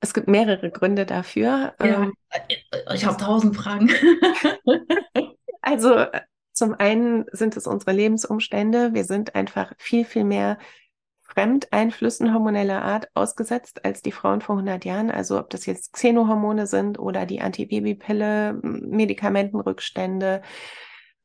[0.00, 1.74] Es gibt mehrere Gründe dafür.
[1.80, 2.12] Ja, ähm,
[2.92, 3.88] ich habe tausend Fragen.
[5.60, 6.06] also
[6.52, 8.94] zum einen sind es unsere Lebensumstände.
[8.94, 10.58] Wir sind einfach viel, viel mehr
[11.34, 15.10] Fremdeinflüssen hormoneller Art ausgesetzt als die Frauen vor 100 Jahren.
[15.10, 20.42] Also ob das jetzt Xenohormone sind oder die Antibabypille, Medikamentenrückstände,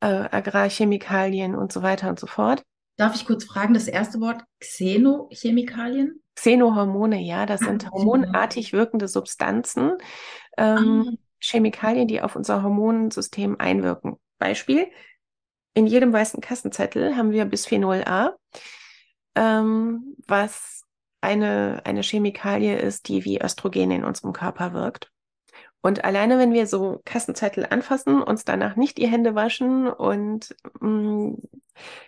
[0.00, 2.62] äh, Agrarchemikalien und so weiter und so fort.
[2.96, 6.22] Darf ich kurz fragen, das erste Wort Xenochemikalien?
[6.34, 9.92] Xenohormone, ja, das sind ah, hormonartig wirkende Substanzen,
[10.56, 11.12] ähm, ah.
[11.40, 14.16] Chemikalien, die auf unser Hormonsystem einwirken.
[14.38, 14.86] Beispiel,
[15.74, 18.34] in jedem weißen Kassenzettel haben wir Bisphenol A
[19.38, 20.82] ähm, was
[21.20, 25.10] eine, eine Chemikalie ist, die wie Östrogen in unserem Körper wirkt.
[25.80, 30.88] Und alleine, wenn wir so Kassenzettel anfassen, uns danach nicht die Hände waschen und mh,
[30.88, 31.36] mm,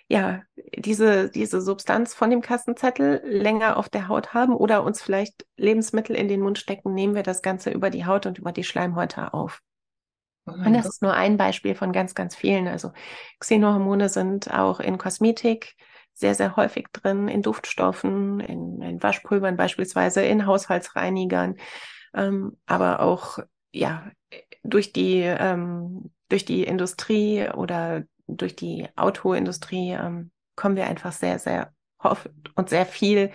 [0.09, 0.43] ja,
[0.77, 6.17] diese, diese Substanz von dem Kassenzettel länger auf der Haut haben oder uns vielleicht Lebensmittel
[6.17, 9.33] in den Mund stecken, nehmen wir das Ganze über die Haut und über die Schleimhäute
[9.33, 9.61] auf.
[10.47, 10.93] Oh und das Gott.
[10.95, 12.67] ist nur ein Beispiel von ganz, ganz vielen.
[12.67, 12.91] Also
[13.39, 15.77] Xenohormone sind auch in Kosmetik
[16.15, 21.57] sehr, sehr häufig drin, in Duftstoffen, in, in Waschpulvern beispielsweise, in Haushaltsreinigern,
[22.15, 23.39] ähm, aber auch
[23.73, 24.11] ja
[24.63, 31.39] durch die ähm, durch die Industrie oder durch die Autoindustrie ähm, kommen wir einfach sehr,
[31.39, 33.31] sehr oft und sehr viel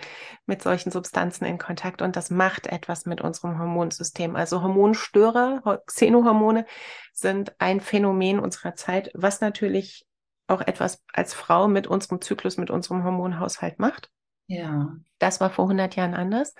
[0.46, 4.34] mit solchen Substanzen in Kontakt und das macht etwas mit unserem Hormonsystem.
[4.34, 6.66] Also Hormonstörer, Xenohormone
[7.12, 10.05] sind ein Phänomen unserer Zeit, was natürlich
[10.46, 14.10] auch etwas als Frau mit unserem Zyklus, mit unserem Hormonhaushalt macht.
[14.46, 14.94] Ja.
[15.18, 16.54] Das war vor 100 Jahren anders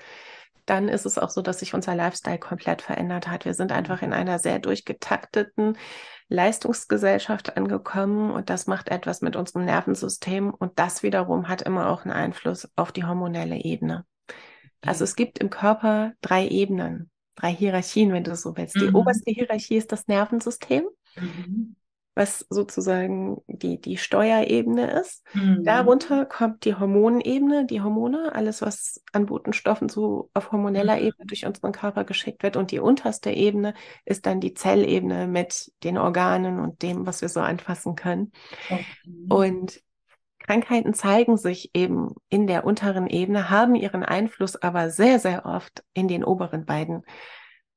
[0.66, 3.44] dann ist es auch so, dass sich unser Lifestyle komplett verändert hat.
[3.44, 5.78] Wir sind einfach in einer sehr durchgetakteten
[6.28, 12.04] Leistungsgesellschaft angekommen und das macht etwas mit unserem Nervensystem und das wiederum hat immer auch
[12.04, 14.04] einen Einfluss auf die hormonelle Ebene.
[14.82, 18.74] Also es gibt im Körper drei Ebenen, drei Hierarchien, wenn du so willst.
[18.74, 18.96] Die mhm.
[18.96, 20.84] oberste Hierarchie ist das Nervensystem.
[21.16, 21.76] Mhm
[22.16, 25.22] was sozusagen die, die Steuerebene ist.
[25.34, 25.64] Mhm.
[25.64, 31.08] Darunter kommt die Hormonebene, die Hormone, alles, was an Botenstoffen so auf hormoneller mhm.
[31.08, 32.56] Ebene durch unseren Körper geschickt wird.
[32.56, 33.74] Und die unterste Ebene
[34.06, 38.32] ist dann die Zellebene mit den Organen und dem, was wir so anfassen können.
[38.70, 38.86] Okay.
[39.28, 39.82] Und
[40.38, 45.84] Krankheiten zeigen sich eben in der unteren Ebene, haben ihren Einfluss aber sehr, sehr oft
[45.92, 47.02] in den oberen beiden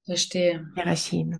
[0.05, 0.65] Verstehe.
[0.75, 1.39] Hierarchien.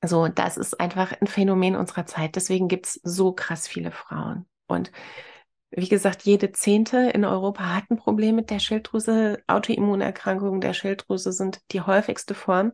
[0.00, 2.36] Also das ist einfach ein Phänomen unserer Zeit.
[2.36, 4.46] Deswegen gibt es so krass viele Frauen.
[4.66, 4.90] Und
[5.72, 9.40] wie gesagt, jede Zehnte in Europa hat ein Problem mit der Schilddrüse.
[9.46, 12.72] Autoimmunerkrankungen der Schilddrüse sind die häufigste Form.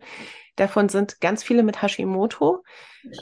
[0.56, 2.64] Davon sind ganz viele mit Hashimoto.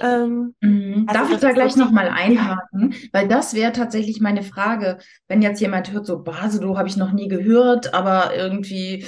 [0.00, 1.06] Ähm, mhm.
[1.08, 2.94] also Darf ich da gleich nochmal einhaken?
[3.12, 7.10] Weil das wäre tatsächlich meine Frage, wenn jetzt jemand hört, so Basedo habe ich noch
[7.10, 9.04] nie gehört, aber irgendwie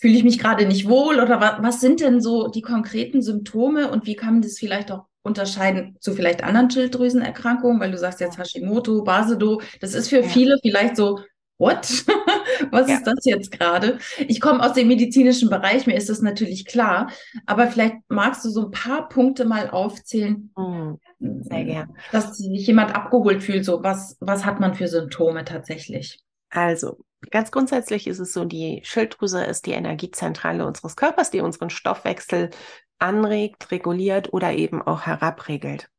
[0.00, 3.90] fühle ich mich gerade nicht wohl oder was, was sind denn so die konkreten Symptome
[3.90, 8.20] und wie kann man das vielleicht auch unterscheiden zu vielleicht anderen Schilddrüsenerkrankungen, weil du sagst
[8.20, 10.28] jetzt Hashimoto, Basedo, das ist für ja.
[10.28, 11.20] viele vielleicht so,
[11.58, 11.86] what?
[12.70, 12.96] was ja.
[12.96, 13.98] ist das jetzt gerade?
[14.26, 17.10] Ich komme aus dem medizinischen Bereich, mir ist das natürlich klar,
[17.44, 20.50] aber vielleicht magst du so ein paar Punkte mal aufzählen.
[20.56, 20.98] Mhm.
[21.18, 21.96] Sehr gern.
[22.12, 26.18] Dass sich jemand abgeholt fühlt, so was, was hat man für Symptome tatsächlich?
[26.48, 26.96] Also,
[27.30, 32.50] Ganz grundsätzlich ist es so, die Schilddrüse ist die Energiezentrale unseres Körpers, die unseren Stoffwechsel
[32.98, 35.90] anregt, reguliert oder eben auch herabregelt.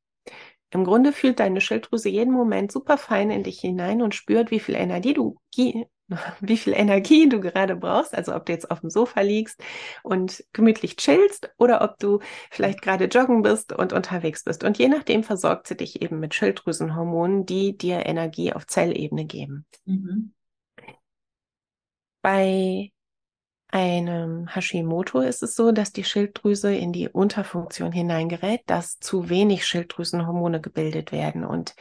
[0.72, 4.60] Im Grunde fühlt deine Schilddrüse jeden Moment super fein in dich hinein und spürt, wie
[4.60, 5.38] viel Energie du,
[6.40, 8.16] wie viel Energie du gerade brauchst.
[8.16, 9.62] Also ob du jetzt auf dem Sofa liegst
[10.02, 14.64] und gemütlich chillst oder ob du vielleicht gerade joggen bist und unterwegs bist.
[14.64, 19.66] Und je nachdem versorgt sie dich eben mit Schilddrüsenhormonen, die dir Energie auf Zellebene geben.
[19.86, 20.34] Mhm.
[22.22, 22.92] Bei
[23.70, 29.66] einem Hashimoto ist es so, dass die Schilddrüse in die Unterfunktion hineingerät, dass zu wenig
[29.66, 31.76] Schilddrüsenhormone gebildet werden und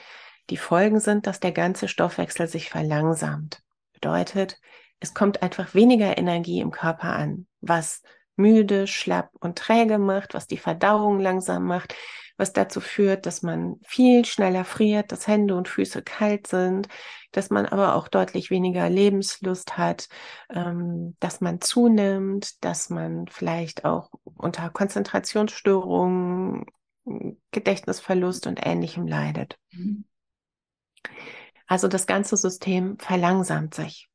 [0.51, 3.63] die Folgen sind, dass der ganze Stoffwechsel sich verlangsamt.
[3.93, 4.61] Bedeutet,
[5.01, 8.03] es kommt einfach weniger Energie im Körper an, was
[8.37, 11.95] müde, schlapp und träge macht, was die Verdauung langsam macht,
[12.41, 16.89] was dazu führt, dass man viel schneller friert, dass Hände und Füße kalt sind,
[17.33, 20.09] dass man aber auch deutlich weniger Lebenslust hat,
[20.49, 26.65] ähm, dass man zunimmt, dass man vielleicht auch unter Konzentrationsstörungen,
[27.51, 29.59] Gedächtnisverlust und ähnlichem leidet.
[29.73, 30.05] Mhm.
[31.67, 34.10] Also das ganze System verlangsamt sich.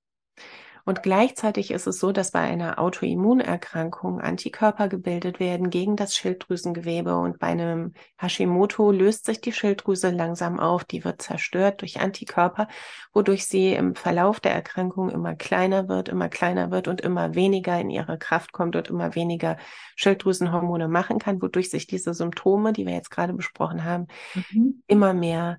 [0.88, 7.18] Und gleichzeitig ist es so, dass bei einer Autoimmunerkrankung Antikörper gebildet werden gegen das Schilddrüsengewebe
[7.18, 12.68] und bei einem Hashimoto löst sich die Schilddrüse langsam auf, die wird zerstört durch Antikörper,
[13.14, 17.80] wodurch sie im Verlauf der Erkrankung immer kleiner wird, immer kleiner wird und immer weniger
[17.82, 19.58] in ihre Kraft kommt und immer weniger
[19.96, 24.84] Schilddrüsenhormone machen kann, wodurch sich diese Symptome, die wir jetzt gerade besprochen haben, mhm.
[24.86, 25.58] immer mehr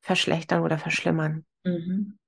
[0.00, 1.44] verschlechtern oder verschlimmern.
[1.62, 2.19] Mhm.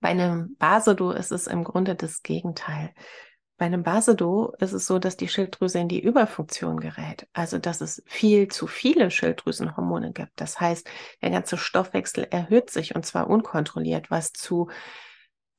[0.00, 2.94] Bei einem Basedo ist es im Grunde das Gegenteil.
[3.58, 7.28] Bei einem Basedo ist es so, dass die Schilddrüse in die Überfunktion gerät.
[7.34, 10.32] Also, dass es viel zu viele Schilddrüsenhormone gibt.
[10.36, 10.88] Das heißt,
[11.20, 14.70] der ganze Stoffwechsel erhöht sich und zwar unkontrolliert, was zu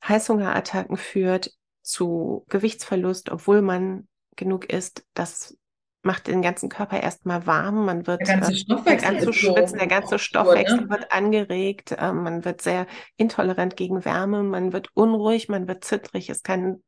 [0.06, 1.52] Heißhungerattacken führt,
[1.82, 5.56] zu Gewichtsverlust, obwohl man genug isst, dass
[6.02, 9.86] macht den ganzen Körper erstmal warm, man wird der ganze äh, Stoffwechsel zu schwitzen, der
[9.86, 10.90] ganze Stoffwechsel ne?
[10.90, 12.86] wird angeregt, äh, man wird sehr
[13.16, 16.82] intolerant gegen Wärme, man wird unruhig, man wird zittrig, es kann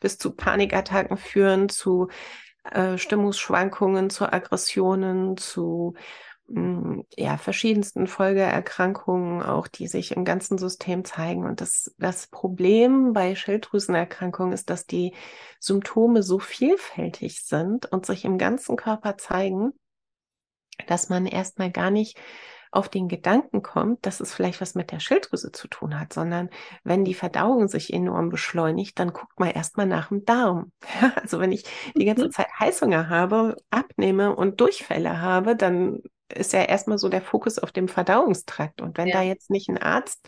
[0.00, 2.08] bis zu Panikattacken führen, zu
[2.64, 5.94] äh, Stimmungsschwankungen, zu Aggressionen, zu
[6.48, 11.44] ja, verschiedensten Folgeerkrankungen, auch die sich im ganzen System zeigen.
[11.44, 15.12] Und das, das Problem bei Schilddrüsenerkrankungen ist, dass die
[15.58, 19.72] Symptome so vielfältig sind und sich im ganzen Körper zeigen,
[20.86, 22.16] dass man erstmal gar nicht
[22.70, 26.50] auf den Gedanken kommt, dass es vielleicht was mit der Schilddrüse zu tun hat, sondern
[26.84, 30.72] wenn die Verdauung sich enorm beschleunigt, dann guckt man erstmal nach dem Darm.
[31.16, 31.64] also wenn ich
[31.96, 32.32] die ganze mhm.
[32.32, 36.02] Zeit Heißhunger habe, abnehme und Durchfälle habe, dann
[36.34, 38.80] ist ja erstmal so der Fokus auf dem Verdauungstrakt.
[38.80, 39.18] Und wenn ja.
[39.18, 40.26] da jetzt nicht ein Arzt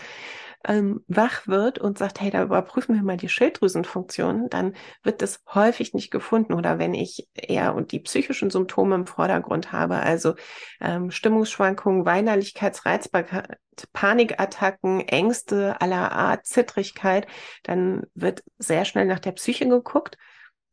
[0.67, 5.41] ähm, wach wird und sagt, hey, da überprüfen wir mal die Schilddrüsenfunktion, dann wird das
[5.55, 6.53] häufig nicht gefunden.
[6.53, 10.35] Oder wenn ich eher und die psychischen Symptome im Vordergrund habe, also
[10.81, 13.59] ähm, Stimmungsschwankungen, Weinerlichkeitsreizbarkeit,
[13.93, 17.29] Panikattacken, Ängste aller Art, Zittrigkeit,
[17.63, 20.19] dann wird sehr schnell nach der Psyche geguckt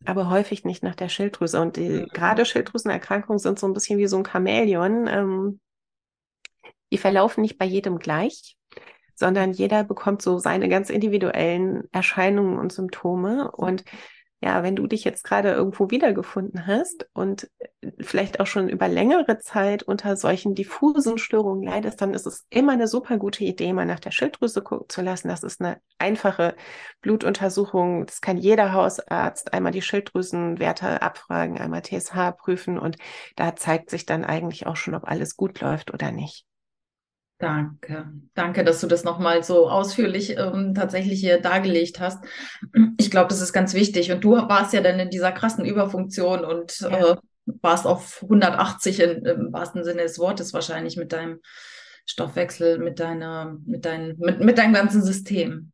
[0.05, 1.59] aber häufig nicht nach der Schilddrüse.
[1.61, 2.07] Und die, mhm.
[2.07, 5.07] gerade Schilddrüsenerkrankungen sind so ein bisschen wie so ein Chamäleon.
[5.07, 5.59] Ähm,
[6.91, 8.55] die verlaufen nicht bei jedem gleich
[9.15, 13.49] sondern jeder bekommt so seine ganz individuellen Erscheinungen und Symptome.
[13.51, 13.85] Und
[14.45, 17.49] ja, wenn du dich jetzt gerade irgendwo wiedergefunden hast und
[17.99, 22.73] vielleicht auch schon über längere Zeit unter solchen diffusen Störungen leidest, dann ist es immer
[22.73, 25.29] eine super gute Idee, mal nach der Schilddrüse gucken zu lassen.
[25.29, 26.55] Das ist eine einfache
[27.01, 28.05] Blutuntersuchung.
[28.05, 32.97] Das kann jeder Hausarzt einmal die Schilddrüsenwerte abfragen, einmal TSH prüfen und
[33.35, 36.45] da zeigt sich dann eigentlich auch schon, ob alles gut läuft oder nicht.
[37.37, 42.23] Danke, danke, dass du das nochmal so ausführlich ähm, tatsächlich hier dargelegt hast.
[42.97, 44.11] Ich glaube, das ist ganz wichtig.
[44.11, 47.13] Und du warst ja dann in dieser krassen Überfunktion und ja.
[47.13, 47.15] äh,
[47.61, 51.41] warst auf 180 in, im wahrsten Sinne des Wortes wahrscheinlich mit deinem
[52.05, 55.73] Stoffwechsel, mit deiner, mit deinem, mit, mit deinem ganzen System.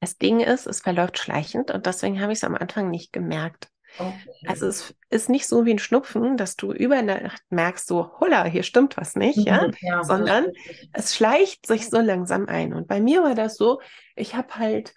[0.00, 3.68] Das Ding ist, es verläuft schleichend und deswegen habe ich es am Anfang nicht gemerkt.
[3.98, 4.14] Okay.
[4.46, 8.44] Also es ist nicht so wie ein Schnupfen, dass du über Nacht merkst, so, holla,
[8.44, 10.46] hier stimmt was nicht, mhm, ja, ja sondern
[10.92, 12.72] es schleicht sich so langsam ein.
[12.72, 13.80] Und bei mir war das so,
[14.16, 14.94] ich habe halt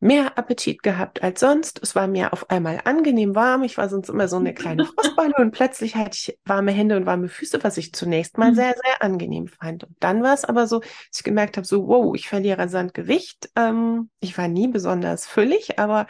[0.00, 1.78] mehr Appetit gehabt als sonst.
[1.82, 3.62] Es war mir auf einmal angenehm warm.
[3.62, 7.06] Ich war sonst immer so eine kleine Frostbeule und plötzlich hatte ich warme Hände und
[7.06, 8.56] warme Füße, was ich zunächst mal mhm.
[8.56, 9.84] sehr, sehr angenehm fand.
[9.84, 12.94] Und dann war es aber so, dass ich gemerkt habe, so, wow, ich verliere rasant
[12.94, 13.50] Gewicht.
[13.56, 16.06] Ähm, ich war nie besonders füllig, aber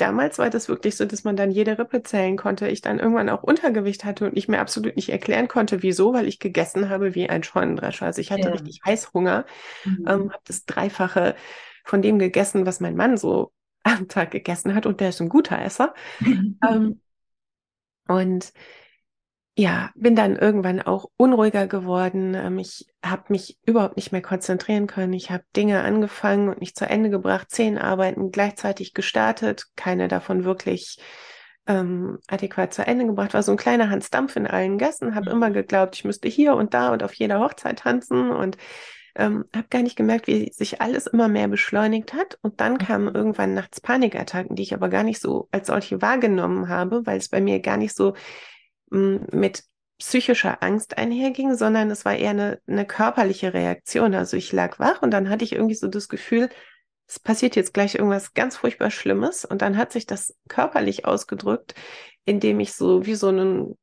[0.00, 2.68] damals war das wirklich so, dass man dann jede Rippe zählen konnte.
[2.68, 6.26] Ich dann irgendwann auch Untergewicht hatte und ich mir absolut nicht erklären konnte, wieso, weil
[6.26, 8.06] ich gegessen habe wie ein Scheunendrescher.
[8.06, 8.50] Also ich hatte ja.
[8.50, 9.44] richtig Heißhunger,
[9.84, 10.06] mhm.
[10.08, 11.36] ähm, habe das Dreifache
[11.84, 15.28] von dem gegessen, was mein Mann so am Tag gegessen hat und der ist ein
[15.28, 15.94] guter Esser.
[16.20, 17.00] ähm,
[18.08, 18.52] und
[19.60, 22.34] ja, bin dann irgendwann auch unruhiger geworden.
[22.34, 25.12] Ähm, ich habe mich überhaupt nicht mehr konzentrieren können.
[25.12, 30.44] Ich habe Dinge angefangen und nicht zu Ende gebracht, zehn Arbeiten gleichzeitig gestartet, keine davon
[30.44, 30.98] wirklich
[31.66, 33.34] ähm, adäquat zu Ende gebracht.
[33.34, 35.14] War so ein kleiner Hans Dampf in allen Gassen.
[35.14, 35.36] Habe mhm.
[35.36, 38.56] immer geglaubt, ich müsste hier und da und auf jeder Hochzeit tanzen und
[39.14, 42.38] ähm, habe gar nicht gemerkt, wie sich alles immer mehr beschleunigt hat.
[42.40, 43.14] Und dann kamen mhm.
[43.14, 47.28] irgendwann nachts Panikattacken, die ich aber gar nicht so als solche wahrgenommen habe, weil es
[47.28, 48.14] bei mir gar nicht so
[48.90, 49.64] mit
[49.98, 54.14] psychischer Angst einherging, sondern es war eher eine, eine körperliche Reaktion.
[54.14, 56.48] Also ich lag wach und dann hatte ich irgendwie so das Gefühl,
[57.06, 59.44] es passiert jetzt gleich irgendwas ganz furchtbar Schlimmes.
[59.44, 61.74] Und dann hat sich das körperlich ausgedrückt,
[62.24, 63.76] indem ich so wie so einen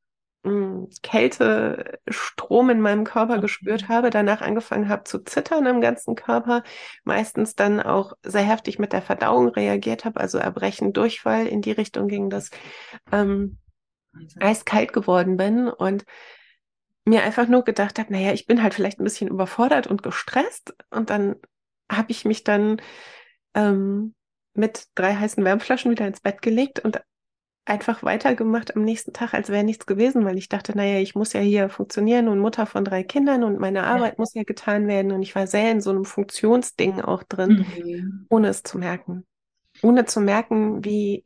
[1.04, 6.64] Kältestrom in meinem Körper gespürt habe, danach angefangen habe zu zittern im ganzen Körper,
[7.04, 11.72] meistens dann auch sehr heftig mit der Verdauung reagiert habe, also Erbrechen, Durchfall, in die
[11.72, 12.52] Richtung ging das.
[13.12, 13.58] Ähm,
[14.40, 16.06] eiskalt geworden bin und
[17.06, 20.76] mir einfach nur gedacht habe, naja, ich bin halt vielleicht ein bisschen überfordert und gestresst.
[20.90, 21.38] Und dann
[21.90, 22.82] habe ich mich dann
[23.54, 24.14] ähm,
[24.54, 27.02] mit drei heißen Wärmflaschen wieder ins Bett gelegt und
[27.68, 31.34] einfach weitergemacht am nächsten Tag, als wäre nichts gewesen, weil ich dachte, naja, ich muss
[31.34, 34.20] ja hier funktionieren und Mutter von drei Kindern und meine Arbeit ja.
[34.20, 35.12] muss ja getan werden.
[35.12, 38.26] Und ich war sehr in so einem Funktionsding auch drin, mhm.
[38.30, 39.26] ohne es zu merken.
[39.82, 41.24] Ohne zu merken, wie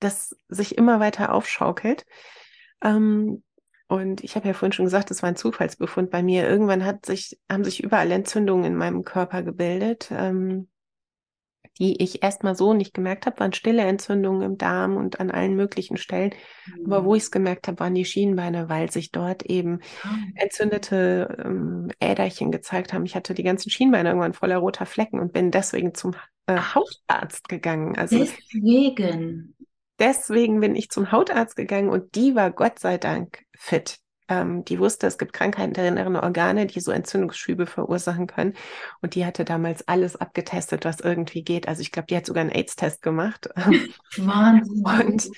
[0.00, 2.06] das sich immer weiter aufschaukelt.
[2.82, 3.42] Ähm,
[3.88, 6.46] und ich habe ja vorhin schon gesagt, das war ein Zufallsbefund bei mir.
[6.46, 10.68] Irgendwann hat sich, haben sich überall Entzündungen in meinem Körper gebildet, ähm,
[11.78, 15.54] die ich erstmal so nicht gemerkt habe, waren stille Entzündungen im Darm und an allen
[15.54, 16.34] möglichen Stellen.
[16.66, 16.92] Mhm.
[16.92, 20.08] Aber wo ich es gemerkt habe, waren die Schienbeine, weil sich dort eben ah.
[20.34, 23.06] entzündete ähm, Äderchen gezeigt haben.
[23.06, 26.14] Ich hatte die ganzen Schienbeine irgendwann voller roter Flecken und bin deswegen zum
[26.46, 27.96] äh, Hautarzt gegangen.
[27.96, 29.54] Also deswegen
[29.98, 33.98] deswegen bin ich zum Hautarzt gegangen und die war Gott sei Dank fit.
[34.28, 38.54] Ähm, die wusste, es gibt Krankheiten der inneren Organe, die so Entzündungsschübe verursachen können.
[39.00, 41.66] Und die hatte damals alles abgetestet, was irgendwie geht.
[41.66, 43.48] Also ich glaube, die hat sogar einen AIDS-Test gemacht.
[44.16, 44.84] Wahnsinn.
[44.84, 45.30] Und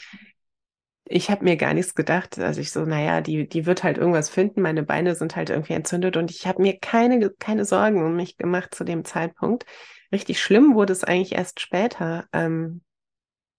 [1.04, 2.38] ich habe mir gar nichts gedacht.
[2.38, 4.60] Also ich so, naja, die, die wird halt irgendwas finden.
[4.60, 8.36] Meine Beine sind halt irgendwie entzündet und ich habe mir keine, keine Sorgen um mich
[8.36, 9.66] gemacht zu dem Zeitpunkt.
[10.12, 12.26] Richtig schlimm wurde es eigentlich erst später.
[12.32, 12.82] Ähm,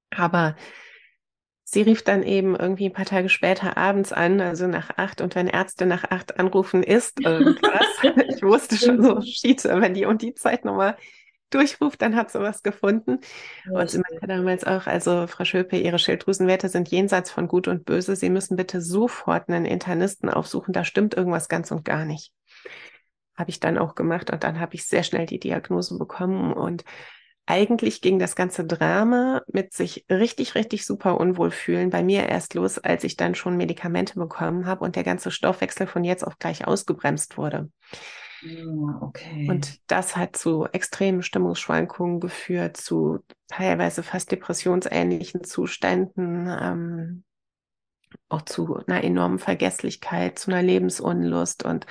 [0.09, 0.55] aber
[1.71, 5.21] sie rief dann eben irgendwie ein paar Tage später abends an, also nach acht.
[5.21, 7.85] Und wenn Ärzte nach acht anrufen, ist irgendwas.
[8.27, 10.97] ich wusste schon so, shit, wenn die und die Zeit nochmal
[11.49, 13.19] durchruft, dann hat sie was gefunden.
[13.69, 17.85] Und sie meinte damals auch, also Frau Schöpe, Ihre Schilddrüsenwerte sind jenseits von Gut und
[17.85, 18.15] Böse.
[18.15, 20.73] Sie müssen bitte sofort einen Internisten aufsuchen.
[20.73, 22.33] Da stimmt irgendwas ganz und gar nicht.
[23.35, 26.83] Habe ich dann auch gemacht und dann habe ich sehr schnell die Diagnose bekommen und
[27.45, 32.53] eigentlich ging das ganze Drama mit sich richtig, richtig super unwohl fühlen bei mir erst
[32.53, 36.39] los, als ich dann schon Medikamente bekommen habe und der ganze Stoffwechsel von jetzt auf
[36.39, 37.69] gleich ausgebremst wurde.
[38.43, 39.47] Ah, okay.
[39.49, 47.23] Und das hat zu extremen Stimmungsschwankungen geführt, zu teilweise fast depressionsähnlichen Zuständen, ähm,
[48.29, 51.85] auch zu einer enormen Vergesslichkeit, zu einer Lebensunlust und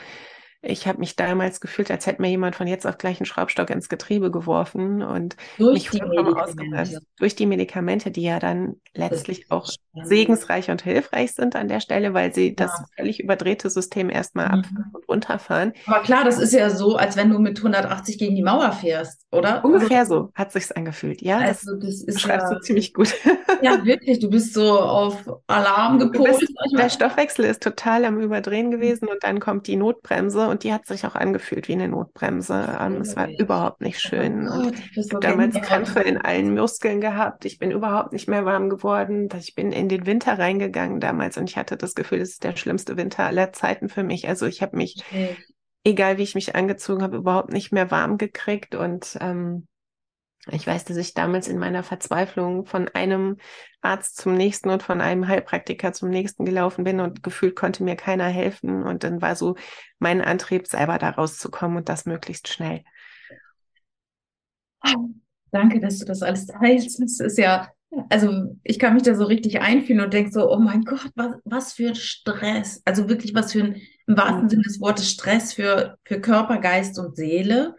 [0.62, 3.70] ich habe mich damals gefühlt, als hätte mir jemand von jetzt auf gleich einen Schraubstock
[3.70, 7.00] ins Getriebe geworfen und durch mich vollkommen ausgebremst.
[7.18, 9.70] Durch die Medikamente, die ja dann letztlich auch
[10.02, 12.54] segensreich und hilfreich sind an der Stelle, weil sie ja.
[12.56, 14.54] das völlig überdrehte System erstmal mhm.
[14.54, 15.72] abfahren und runterfahren.
[15.86, 19.26] Aber klar, das ist ja so, als wenn du mit 180 gegen die Mauer fährst,
[19.32, 19.64] oder?
[19.64, 21.22] Ungefähr also, so hat sich's angefühlt.
[21.22, 23.14] Ja, also das, das ist schreibst ja, du ziemlich gut.
[23.62, 24.20] Ja, wirklich.
[24.20, 26.38] Du bist so auf Alarm gepolt.
[26.78, 30.86] Der Stoffwechsel ist total am Überdrehen gewesen und dann kommt die Notbremse und die hat
[30.86, 32.78] sich auch angefühlt wie eine Notbremse.
[32.80, 34.48] Ähm, es war überhaupt nicht schön.
[34.48, 37.44] Oh Gott, ich habe damals Krämpfe in allen Muskeln gehabt.
[37.44, 39.28] Ich bin überhaupt nicht mehr warm geworden.
[39.38, 42.56] Ich bin in den Winter reingegangen damals und ich hatte das Gefühl, das ist der
[42.56, 44.28] schlimmste Winter aller Zeiten für mich.
[44.28, 45.36] Also ich habe mich, okay.
[45.84, 49.66] egal wie ich mich angezogen habe, überhaupt nicht mehr warm gekriegt und ähm,
[50.46, 53.36] ich weiß, dass ich damals in meiner Verzweiflung von einem
[53.82, 57.96] Arzt zum nächsten und von einem Heilpraktiker zum nächsten gelaufen bin und gefühlt konnte mir
[57.96, 58.82] keiner helfen.
[58.82, 59.56] Und dann war so
[59.98, 62.84] mein Antrieb, selber da rauszukommen und das möglichst schnell.
[65.52, 67.02] Danke, dass du das alles teilst.
[67.02, 67.68] Das ist ja,
[68.08, 71.34] also ich kann mich da so richtig einfühlen und denke so, oh mein Gott, was,
[71.44, 72.80] was für ein Stress.
[72.86, 76.98] Also wirklich was für ein, im wahrsten Sinne des Wortes Stress für, für Körper, Geist
[76.98, 77.76] und Seele.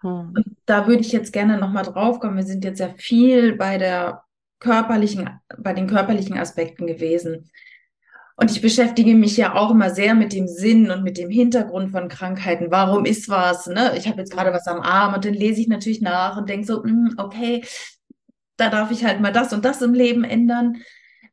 [0.00, 0.32] Hm.
[0.36, 2.36] Und da würde ich jetzt gerne nochmal drauf kommen.
[2.36, 4.22] Wir sind jetzt ja viel bei der
[4.60, 7.50] körperlichen, bei den körperlichen Aspekten gewesen.
[8.40, 11.90] Und ich beschäftige mich ja auch immer sehr mit dem Sinn und mit dem Hintergrund
[11.90, 12.70] von Krankheiten.
[12.70, 13.66] Warum ist was?
[13.66, 13.94] Ne?
[13.96, 16.64] Ich habe jetzt gerade was am Arm und dann lese ich natürlich nach und denke
[16.64, 17.64] so, hm, okay,
[18.56, 20.76] da darf ich halt mal das und das im Leben ändern.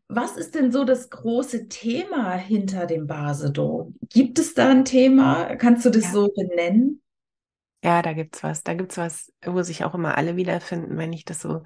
[0.08, 3.94] Was ist denn so das große Thema hinter dem Basedo?
[4.10, 5.56] Gibt es da ein Thema?
[5.58, 6.12] Kannst du das ja.
[6.12, 7.04] so benennen?
[7.86, 8.64] Ja, da gibt's was.
[8.64, 11.62] Da gibt's was, wo sich auch immer alle wiederfinden, wenn ich das so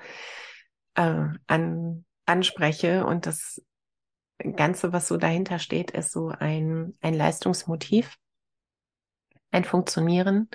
[0.96, 3.06] äh, an, anspreche.
[3.06, 3.64] Und das
[4.58, 8.18] Ganze, was so dahinter steht, ist so ein, ein Leistungsmotiv,
[9.52, 10.50] ein Funktionieren,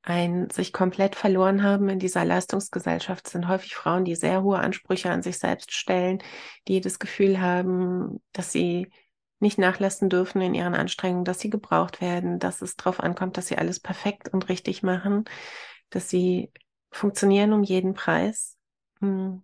[0.00, 5.10] ein sich komplett verloren haben in dieser Leistungsgesellschaft sind häufig Frauen, die sehr hohe Ansprüche
[5.10, 6.22] an sich selbst stellen,
[6.68, 8.90] die das Gefühl haben, dass sie
[9.38, 13.48] nicht nachlassen dürfen in ihren Anstrengungen, dass sie gebraucht werden, dass es darauf ankommt, dass
[13.48, 15.24] sie alles perfekt und richtig machen,
[15.90, 16.50] dass sie
[16.90, 18.56] funktionieren um jeden Preis.
[19.00, 19.42] Hm.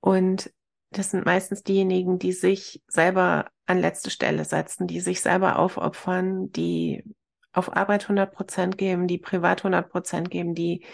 [0.00, 0.52] Und
[0.90, 6.52] das sind meistens diejenigen, die sich selber an letzte Stelle setzen, die sich selber aufopfern,
[6.52, 7.02] die
[7.52, 10.84] auf Arbeit 100 Prozent geben, die privat 100 Prozent geben, die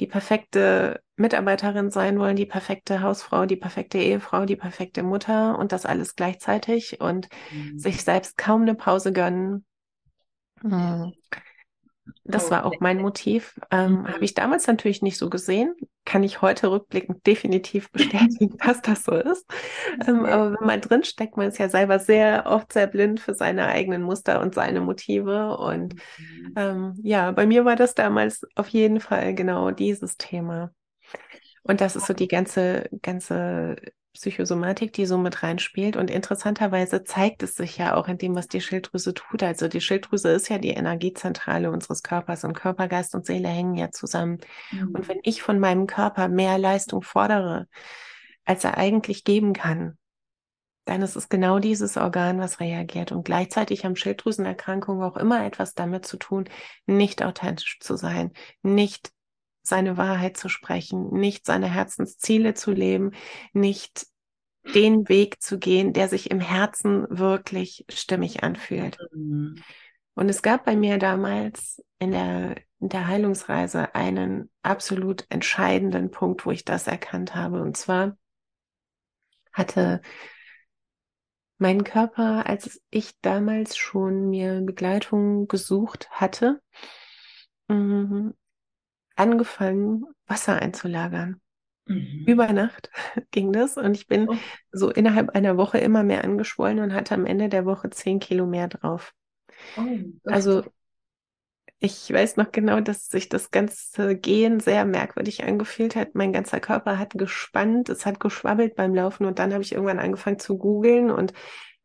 [0.00, 5.72] die perfekte Mitarbeiterin sein wollen, die perfekte Hausfrau, die perfekte Ehefrau, die perfekte Mutter und
[5.72, 7.78] das alles gleichzeitig und mhm.
[7.78, 9.64] sich selbst kaum eine Pause gönnen.
[10.62, 11.12] Mhm.
[12.24, 13.58] Das war auch mein Motiv.
[13.70, 14.08] Ähm, mhm.
[14.08, 15.74] Habe ich damals natürlich nicht so gesehen.
[16.04, 19.46] Kann ich heute rückblickend definitiv bestätigen, dass das so ist.
[20.06, 23.34] Ähm, aber wenn man drin steckt, man ist ja selber sehr oft sehr blind für
[23.34, 25.56] seine eigenen Muster und seine Motive.
[25.56, 26.52] Und mhm.
[26.56, 30.72] ähm, ja, bei mir war das damals auf jeden Fall genau dieses Thema.
[31.62, 33.76] Und das ist so die ganze, ganze
[34.16, 35.96] Psychosomatik, die so mit reinspielt.
[35.96, 39.42] Und interessanterweise zeigt es sich ja auch in dem, was die Schilddrüse tut.
[39.42, 43.74] Also die Schilddrüse ist ja die Energiezentrale unseres Körpers und Körper, Geist und Seele hängen
[43.74, 44.38] ja zusammen.
[44.72, 44.94] Mhm.
[44.94, 47.68] Und wenn ich von meinem Körper mehr Leistung fordere,
[48.44, 49.98] als er eigentlich geben kann,
[50.86, 53.12] dann ist es genau dieses Organ, was reagiert.
[53.12, 56.48] Und gleichzeitig haben Schilddrüsenerkrankungen auch immer etwas damit zu tun,
[56.86, 59.10] nicht authentisch zu sein, nicht
[59.66, 63.12] seine Wahrheit zu sprechen, nicht seine Herzensziele zu leben,
[63.52, 64.06] nicht
[64.74, 68.98] den Weg zu gehen, der sich im Herzen wirklich stimmig anfühlt.
[69.12, 69.62] Mhm.
[70.14, 76.46] Und es gab bei mir damals in der, in der Heilungsreise einen absolut entscheidenden Punkt,
[76.46, 77.60] wo ich das erkannt habe.
[77.60, 78.16] Und zwar
[79.52, 80.00] hatte
[81.58, 86.60] mein Körper, als ich damals schon mir Begleitung gesucht hatte,
[87.68, 88.32] mh,
[89.16, 91.40] angefangen, Wasser einzulagern.
[91.86, 92.24] Mhm.
[92.26, 92.90] Über Nacht
[93.30, 94.36] ging das und ich bin oh.
[94.72, 98.46] so innerhalb einer Woche immer mehr angeschwollen und hatte am Ende der Woche zehn Kilo
[98.46, 99.12] mehr drauf.
[99.76, 99.82] Oh,
[100.24, 100.64] also
[101.78, 106.14] ich weiß noch genau, dass sich das ganze Gehen sehr merkwürdig angefühlt hat.
[106.14, 109.98] Mein ganzer Körper hat gespannt, es hat geschwabbelt beim Laufen und dann habe ich irgendwann
[109.98, 111.34] angefangen zu googeln und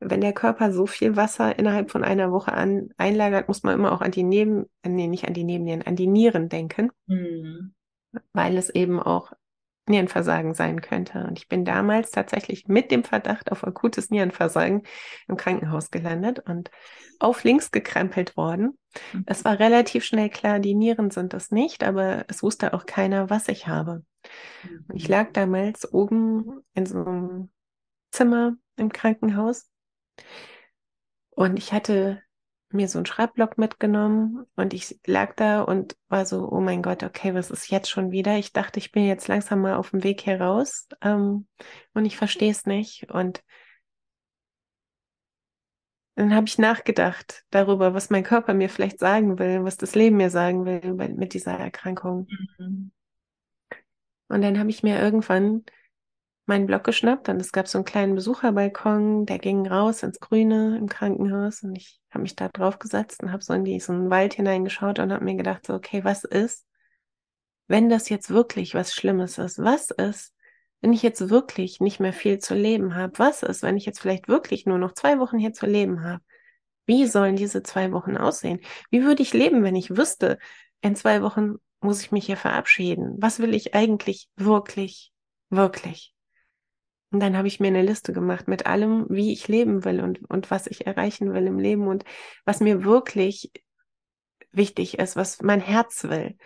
[0.01, 3.91] wenn der Körper so viel Wasser innerhalb von einer Woche an, einlagert, muss man immer
[3.91, 7.73] auch an die Neben, äh, nee, nicht an die Nebennieren, an die Nieren denken, mhm.
[8.33, 9.31] weil es eben auch
[9.87, 11.25] Nierenversagen sein könnte.
[11.27, 14.83] Und ich bin damals tatsächlich mit dem Verdacht auf akutes Nierenversagen
[15.27, 16.71] im Krankenhaus gelandet und
[17.19, 18.77] auf links gekrempelt worden.
[19.13, 19.23] Mhm.
[19.27, 23.29] Es war relativ schnell klar, die Nieren sind es nicht, aber es wusste auch keiner,
[23.29, 24.03] was ich habe.
[24.87, 27.51] Und ich lag damals oben in so einem
[28.11, 29.70] Zimmer im Krankenhaus
[31.31, 32.21] und ich hatte
[32.73, 37.03] mir so einen Schreibblock mitgenommen und ich lag da und war so, oh mein Gott,
[37.03, 38.37] okay, was ist jetzt schon wieder?
[38.37, 41.47] Ich dachte, ich bin jetzt langsam mal auf dem Weg hier raus ähm,
[41.93, 43.09] und ich verstehe es nicht.
[43.11, 43.43] Und
[46.15, 50.17] dann habe ich nachgedacht darüber, was mein Körper mir vielleicht sagen will, was das Leben
[50.17, 52.27] mir sagen will mit dieser Erkrankung.
[52.57, 52.91] Mhm.
[54.27, 55.65] Und dann habe ich mir irgendwann
[56.45, 60.77] meinen Block geschnappt und es gab so einen kleinen Besucherbalkon, der ging raus ins Grüne
[60.77, 64.33] im Krankenhaus und ich habe mich da drauf gesetzt und habe so in diesen Wald
[64.33, 66.65] hineingeschaut und habe mir gedacht, so, okay, was ist,
[67.67, 69.59] wenn das jetzt wirklich was Schlimmes ist?
[69.59, 70.33] Was ist,
[70.81, 73.17] wenn ich jetzt wirklich nicht mehr viel zu leben habe?
[73.17, 76.21] Was ist, wenn ich jetzt vielleicht wirklich nur noch zwei Wochen hier zu leben habe?
[76.85, 78.59] Wie sollen diese zwei Wochen aussehen?
[78.89, 80.39] Wie würde ich leben, wenn ich wüsste,
[80.81, 83.15] in zwei Wochen muss ich mich hier verabschieden?
[83.19, 85.13] Was will ich eigentlich wirklich,
[85.49, 86.13] wirklich?
[87.11, 90.29] Und dann habe ich mir eine Liste gemacht mit allem, wie ich leben will und,
[90.29, 92.05] und was ich erreichen will im Leben und
[92.45, 93.51] was mir wirklich
[94.51, 96.37] wichtig ist, was mein Herz will.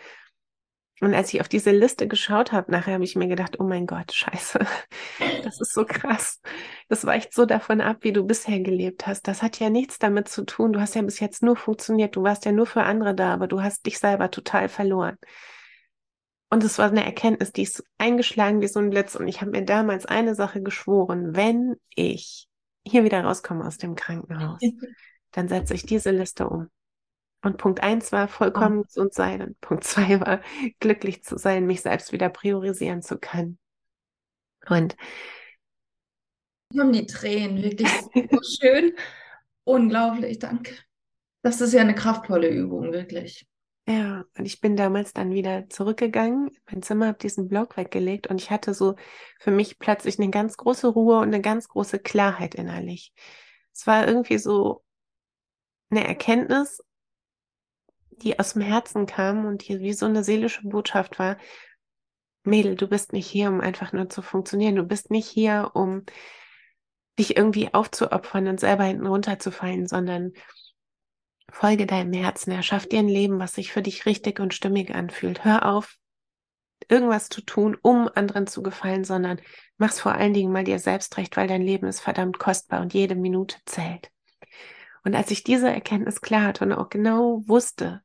[1.01, 3.85] Und als ich auf diese Liste geschaut habe, nachher habe ich mir gedacht, oh mein
[3.85, 4.59] Gott, scheiße,
[5.43, 6.41] das ist so krass.
[6.87, 9.27] Das weicht so davon ab, wie du bisher gelebt hast.
[9.27, 10.71] Das hat ja nichts damit zu tun.
[10.71, 12.15] Du hast ja bis jetzt nur funktioniert.
[12.15, 15.17] Du warst ja nur für andere da, aber du hast dich selber total verloren.
[16.49, 19.15] Und es war eine Erkenntnis, die ist eingeschlagen wie so ein Blitz.
[19.15, 22.47] Und ich habe mir damals eine Sache geschworen, wenn ich
[22.87, 24.61] hier wieder rauskomme aus dem Krankenhaus,
[25.31, 26.69] dann setze ich diese Liste um.
[27.41, 28.83] Und Punkt eins war vollkommen oh.
[28.83, 29.41] gesund sein.
[29.41, 30.41] Und Punkt zwei war
[30.79, 33.59] glücklich zu sein, mich selbst wieder priorisieren zu können.
[34.67, 34.95] Und
[36.79, 37.89] haben die Tränen wirklich
[38.31, 38.93] so schön.
[39.63, 40.75] Unglaublich, danke.
[41.41, 43.47] Das ist ja eine kraftvolle Übung, wirklich.
[43.87, 48.25] Ja, und ich bin damals dann wieder zurückgegangen, in mein Zimmer, habe diesen Block weggelegt
[48.27, 48.95] und ich hatte so
[49.39, 53.13] für mich plötzlich eine ganz große Ruhe und eine ganz große Klarheit innerlich.
[53.73, 54.83] Es war irgendwie so
[55.91, 56.81] eine Erkenntnis,
[58.09, 61.37] die aus dem Herzen kam und die wie so eine seelische Botschaft war.
[62.43, 64.75] Mädel, du bist nicht hier, um einfach nur zu funktionieren.
[64.75, 66.05] Du bist nicht hier, um
[67.19, 70.33] dich irgendwie aufzuopfern und selber hinten runterzufallen, sondern
[71.55, 75.45] Folge deinem Herzen, erschaff dir ein Leben, was sich für dich richtig und stimmig anfühlt.
[75.45, 75.95] Hör auf,
[76.89, 79.39] irgendwas zu tun, um anderen zu gefallen, sondern
[79.77, 82.93] mach's vor allen Dingen mal dir selbst recht, weil dein Leben ist verdammt kostbar und
[82.93, 84.11] jede Minute zählt.
[85.05, 88.01] Und als ich diese Erkenntnis klar hatte und auch genau wusste,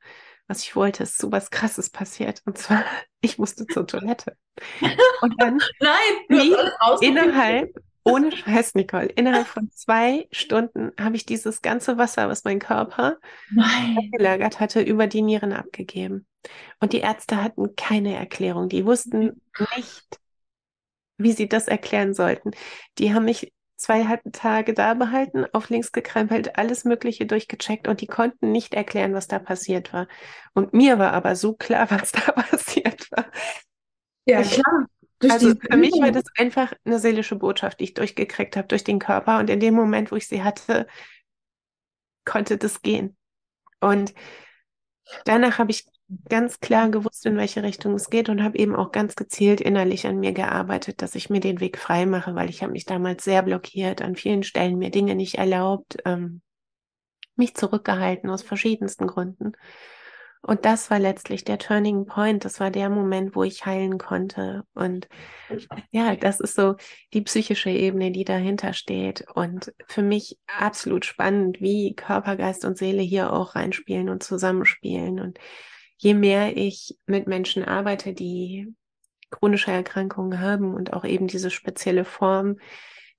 [0.46, 2.42] was ich wollte, ist so was Krasses passiert.
[2.44, 2.84] Und zwar,
[3.20, 4.36] ich musste zur Toilette.
[5.22, 6.52] Und dann, Nein,
[7.00, 7.74] innerhalb
[8.04, 9.06] ohne Scheiß, Nicole.
[9.06, 13.18] Innerhalb von zwei Stunden habe ich dieses ganze Wasser, was mein Körper
[14.12, 16.26] gelagert hatte, über die Nieren abgegeben.
[16.80, 18.68] Und die Ärzte hatten keine Erklärung.
[18.68, 19.40] Die wussten
[19.76, 20.20] nicht,
[21.18, 22.52] wie sie das erklären sollten.
[22.98, 28.06] Die haben mich zweieinhalb Tage da behalten, auf links gekrempelt, alles Mögliche durchgecheckt und die
[28.06, 30.06] konnten nicht erklären, was da passiert war.
[30.52, 33.26] Und mir war aber so klar, was da passiert war.
[34.26, 34.86] Ja, klar.
[35.20, 38.84] Durch also für mich war das einfach eine seelische Botschaft, die ich durchgekriegt habe durch
[38.84, 39.38] den Körper.
[39.38, 40.86] Und in dem Moment, wo ich sie hatte,
[42.24, 43.16] konnte das gehen.
[43.80, 44.14] Und
[45.24, 45.86] danach habe ich
[46.28, 50.06] ganz klar gewusst, in welche Richtung es geht und habe eben auch ganz gezielt innerlich
[50.06, 53.24] an mir gearbeitet, dass ich mir den Weg frei mache, weil ich habe mich damals
[53.24, 56.40] sehr blockiert, an vielen Stellen mir Dinge nicht erlaubt, ähm,
[57.36, 59.52] mich zurückgehalten aus verschiedensten Gründen.
[60.42, 62.44] Und das war letztlich der Turning Point.
[62.44, 64.64] Das war der Moment, wo ich heilen konnte.
[64.74, 65.06] Und
[65.90, 66.76] ja, das ist so
[67.12, 69.26] die psychische Ebene, die dahinter steht.
[69.34, 75.20] Und für mich absolut spannend, wie Körper, Geist und Seele hier auch reinspielen und zusammenspielen.
[75.20, 75.38] Und
[75.98, 78.74] je mehr ich mit Menschen arbeite, die
[79.30, 82.56] chronische Erkrankungen haben und auch eben diese spezielle Form,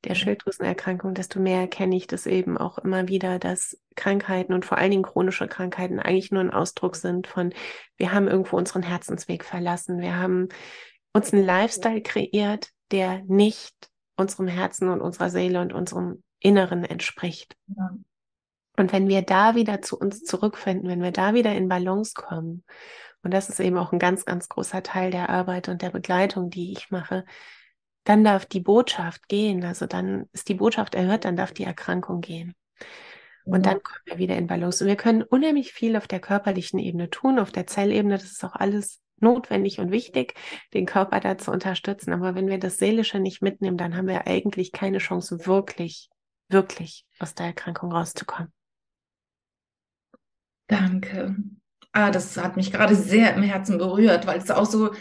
[0.04, 4.78] der Schilddrüsenerkrankung, desto mehr erkenne ich das eben auch immer wieder, dass Krankheiten und vor
[4.78, 7.54] allen Dingen chronische Krankheiten eigentlich nur ein Ausdruck sind von,
[7.98, 10.50] wir haben irgendwo unseren Herzensweg verlassen, wir haben
[11.14, 13.76] uns einen Lifestyle kreiert, der nicht
[14.16, 17.56] unserem Herzen und unserer Seele und unserem Inneren entspricht.
[17.68, 17.92] Ja.
[18.78, 22.64] Und wenn wir da wieder zu uns zurückfinden, wenn wir da wieder in Balance kommen,
[23.24, 26.50] und das ist eben auch ein ganz, ganz großer Teil der Arbeit und der Begleitung,
[26.50, 27.26] die ich mache,
[28.04, 29.64] dann darf die Botschaft gehen.
[29.64, 32.56] Also dann ist die Botschaft erhört, dann darf die Erkrankung gehen.
[33.44, 34.84] Und dann kommen wir wieder in Balance.
[34.84, 38.16] Und wir können unheimlich viel auf der körperlichen Ebene tun, auf der Zellebene.
[38.16, 40.36] Das ist auch alles notwendig und wichtig,
[40.74, 42.14] den Körper da zu unterstützen.
[42.14, 46.10] Aber wenn wir das Seelische nicht mitnehmen, dann haben wir eigentlich keine Chance, wirklich,
[46.50, 48.52] wirklich aus der Erkrankung rauszukommen.
[50.68, 51.36] Danke.
[51.92, 54.94] Ah, das hat mich gerade sehr im Herzen berührt, weil es auch so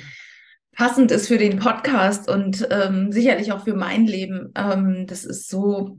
[0.73, 4.53] passend ist für den Podcast und ähm, sicherlich auch für mein Leben.
[4.57, 5.99] Ähm, das ist so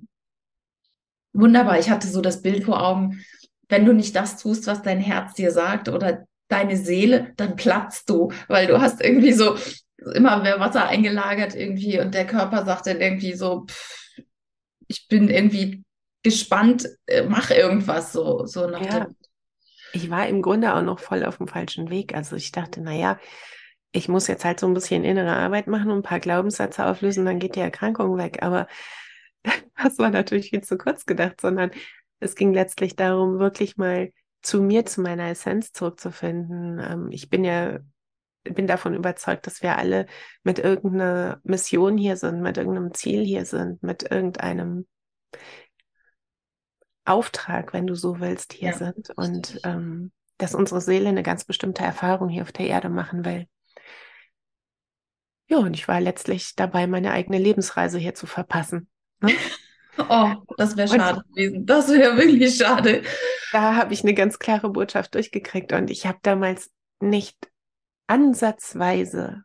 [1.34, 1.80] wunderbar.
[1.80, 3.24] Ich hatte so das Bild vor Augen,
[3.70, 8.10] wenn du nicht das tust, was dein Herz dir sagt oder deine Seele, dann platzt
[8.10, 9.56] du, weil du hast irgendwie so
[10.14, 14.02] immer mehr Wasser eingelagert irgendwie und der Körper sagt dann irgendwie so, pff,
[14.88, 15.84] ich bin irgendwie
[16.24, 19.06] gespannt, äh, mach irgendwas so, so nach ja.
[19.06, 19.16] dem.
[19.94, 22.14] Ich war im Grunde auch noch voll auf dem falschen Weg.
[22.16, 23.20] Also ich dachte, naja,
[23.92, 27.26] ich muss jetzt halt so ein bisschen innere Arbeit machen und ein paar Glaubenssätze auflösen,
[27.26, 28.42] dann geht die Erkrankung weg.
[28.42, 28.68] Aber
[29.84, 31.72] das war natürlich viel zu kurz gedacht, sondern
[32.20, 34.12] es ging letztlich darum, wirklich mal
[34.42, 36.80] zu mir, zu meiner Essenz zurückzufinden.
[36.80, 37.80] Ähm, ich bin ja,
[38.44, 40.08] bin davon überzeugt, dass wir alle
[40.44, 44.88] mit irgendeiner Mission hier sind, mit irgendeinem Ziel hier sind, mit irgendeinem
[47.06, 51.46] Auftrag, wenn du so willst, hier ja, sind und ähm, dass unsere Seele eine ganz
[51.46, 53.48] bestimmte Erfahrung hier auf der Erde machen will.
[55.52, 58.88] Ja, und ich war letztlich dabei, meine eigene Lebensreise hier zu verpassen.
[59.20, 59.34] Ne?
[59.98, 61.66] Oh, das wäre schade gewesen.
[61.66, 63.04] Das wäre wirklich schade.
[63.52, 66.72] Da habe ich eine ganz klare Botschaft durchgekriegt und ich habe damals
[67.02, 67.52] nicht
[68.08, 69.44] ansatzweise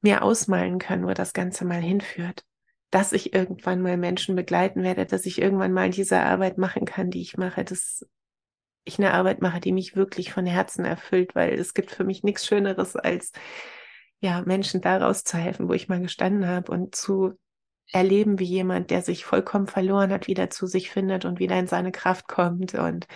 [0.00, 2.44] mir ausmalen können, wo das Ganze mal hinführt.
[2.90, 7.10] Dass ich irgendwann mal Menschen begleiten werde, dass ich irgendwann mal diese Arbeit machen kann,
[7.10, 8.06] die ich mache, dass
[8.84, 12.22] ich eine Arbeit mache, die mich wirklich von Herzen erfüllt, weil es gibt für mich
[12.22, 13.32] nichts Schöneres als
[14.20, 17.34] ja, Menschen daraus zu helfen, wo ich mal gestanden habe und zu
[17.92, 21.66] erleben, wie jemand, der sich vollkommen verloren hat, wieder zu sich findet und wieder in
[21.66, 23.06] seine Kraft kommt und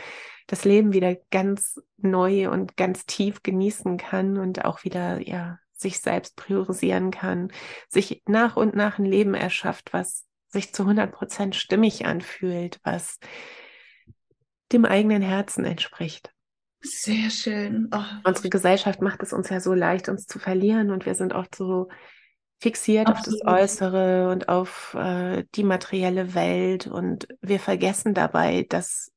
[0.46, 6.00] das Leben wieder ganz neu und ganz tief genießen kann und auch wieder, ja, sich
[6.00, 7.52] selbst priorisieren kann,
[7.88, 13.18] sich nach und nach ein Leben erschafft, was sich zu 100 Prozent stimmig anfühlt, was
[14.72, 16.32] dem eigenen Herzen entspricht.
[16.82, 17.90] Sehr schön.
[17.92, 18.02] Oh.
[18.24, 21.54] Unsere Gesellschaft macht es uns ja so leicht, uns zu verlieren und wir sind oft
[21.54, 21.88] so
[22.58, 23.42] fixiert Absolut.
[23.42, 29.10] auf das Äußere und auf äh, die materielle Welt und wir vergessen dabei, dass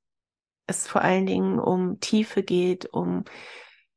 [0.67, 3.25] es vor allen Dingen um Tiefe geht, um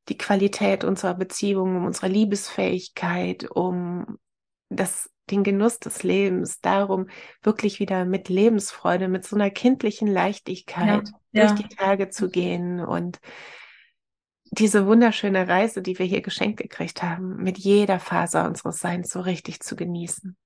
[0.09, 4.19] die Qualität unserer Beziehung, um unsere Liebesfähigkeit, um
[4.69, 7.09] das, den Genuss des Lebens, darum
[7.43, 11.67] wirklich wieder mit Lebensfreude, mit so einer kindlichen Leichtigkeit ja, durch ja.
[11.67, 13.21] die Tage zu gehen und
[14.51, 19.21] diese wunderschöne Reise, die wir hier geschenkt gekriegt haben, mit jeder Faser unseres Seins so
[19.21, 20.37] richtig zu genießen.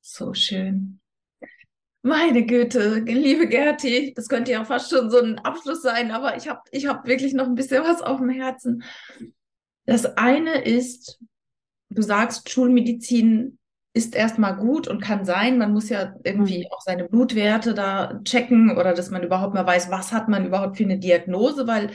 [0.00, 1.00] So schön.
[2.02, 6.48] Meine Güte, liebe Gerti, das könnte ja fast schon so ein Abschluss sein, aber ich
[6.48, 8.82] habe ich hab wirklich noch ein bisschen was auf dem Herzen.
[9.86, 11.20] Das eine ist,
[11.90, 13.58] du sagst, Schulmedizin
[13.94, 15.58] ist erstmal gut und kann sein.
[15.58, 16.66] Man muss ja irgendwie mhm.
[16.70, 20.76] auch seine Blutwerte da checken oder dass man überhaupt mal weiß, was hat man überhaupt
[20.76, 21.90] für eine Diagnose, weil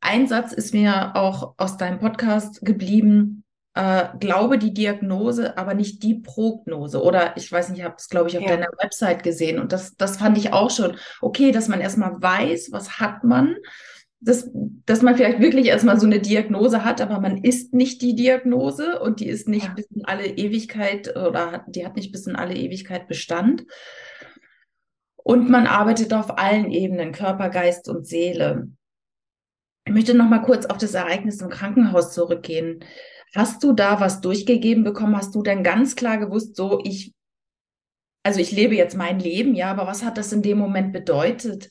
[0.00, 3.44] ein Satz ist mir auch aus deinem Podcast geblieben.
[3.74, 7.02] Äh, glaube die Diagnose, aber nicht die Prognose.
[7.02, 8.50] Oder ich weiß nicht, ich habe es, glaube ich, auf ja.
[8.50, 9.58] deiner Website gesehen.
[9.58, 13.56] Und das, das fand ich auch schon okay, dass man erstmal weiß, was hat man.
[14.24, 14.48] Dass,
[14.86, 19.00] dass man vielleicht wirklich erstmal so eine Diagnose hat, aber man ist nicht die Diagnose
[19.00, 19.72] und die ist nicht ja.
[19.74, 23.64] bis in alle Ewigkeit oder die hat nicht bis in alle Ewigkeit Bestand.
[25.16, 28.68] Und man arbeitet auf allen Ebenen, Körper, Geist und Seele.
[29.84, 32.84] Ich möchte noch mal kurz auf das Ereignis im Krankenhaus zurückgehen.
[33.34, 35.16] Hast du da was durchgegeben bekommen?
[35.16, 37.14] Hast du denn ganz klar gewusst, so ich,
[38.22, 41.70] also ich lebe jetzt mein Leben, ja, aber was hat das in dem Moment bedeutet?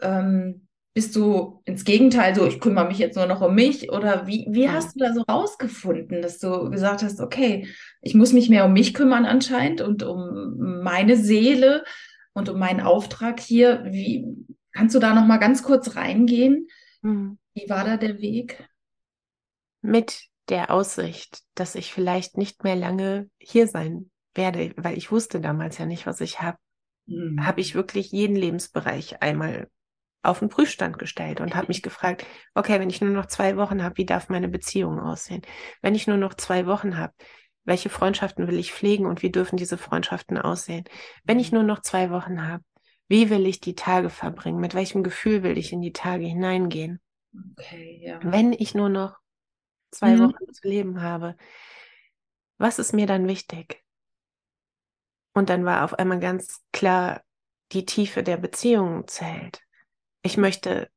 [0.00, 0.63] Ähm,
[0.94, 3.90] bist du ins Gegenteil so, ich kümmere mich jetzt nur noch um mich?
[3.90, 7.68] Oder wie, wie hast du da so rausgefunden, dass du gesagt hast, okay,
[8.00, 11.84] ich muss mich mehr um mich kümmern anscheinend und um meine Seele
[12.32, 13.84] und um meinen Auftrag hier?
[13.86, 14.24] Wie
[14.72, 16.68] kannst du da noch mal ganz kurz reingehen?
[17.02, 17.38] Mhm.
[17.54, 18.68] Wie war da der Weg?
[19.82, 25.40] Mit der Aussicht, dass ich vielleicht nicht mehr lange hier sein werde, weil ich wusste
[25.40, 26.58] damals ja nicht, was ich habe,
[27.06, 27.44] Mhm.
[27.44, 29.68] habe ich wirklich jeden Lebensbereich einmal
[30.24, 33.82] auf den Prüfstand gestellt und habe mich gefragt, okay, wenn ich nur noch zwei Wochen
[33.82, 35.42] habe, wie darf meine Beziehung aussehen?
[35.82, 37.12] Wenn ich nur noch zwei Wochen habe,
[37.64, 40.84] welche Freundschaften will ich pflegen und wie dürfen diese Freundschaften aussehen?
[41.24, 42.64] Wenn ich nur noch zwei Wochen habe,
[43.08, 44.60] wie will ich die Tage verbringen?
[44.60, 47.00] Mit welchem Gefühl will ich in die Tage hineingehen?
[47.52, 48.20] Okay, ja.
[48.22, 49.18] Wenn ich nur noch
[49.90, 50.20] zwei Mhm.
[50.20, 51.36] Wochen zu leben habe,
[52.58, 53.84] was ist mir dann wichtig?
[55.32, 57.22] Und dann war auf einmal ganz klar,
[57.72, 59.63] die Tiefe der Beziehung zählt.
[60.24, 60.88] Ich möchte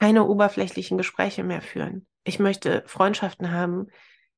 [0.00, 2.06] keine oberflächlichen Gespräche mehr führen.
[2.24, 3.86] Ich möchte Freundschaften haben,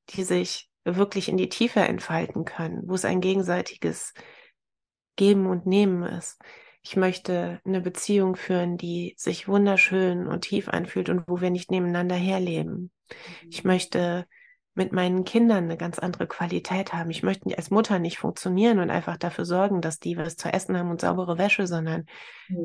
[0.09, 4.13] die sich wirklich in die Tiefe entfalten können, wo es ein gegenseitiges
[5.15, 6.39] Geben und Nehmen ist.
[6.83, 11.71] Ich möchte eine Beziehung führen, die sich wunderschön und tief anfühlt und wo wir nicht
[11.71, 12.91] nebeneinander herleben.
[13.49, 14.27] Ich möchte
[14.75, 17.11] mit meinen Kindern eine ganz andere Qualität haben.
[17.11, 20.77] Ich möchte als Mutter nicht funktionieren und einfach dafür sorgen, dass die was zu essen
[20.77, 22.05] haben und saubere Wäsche, sondern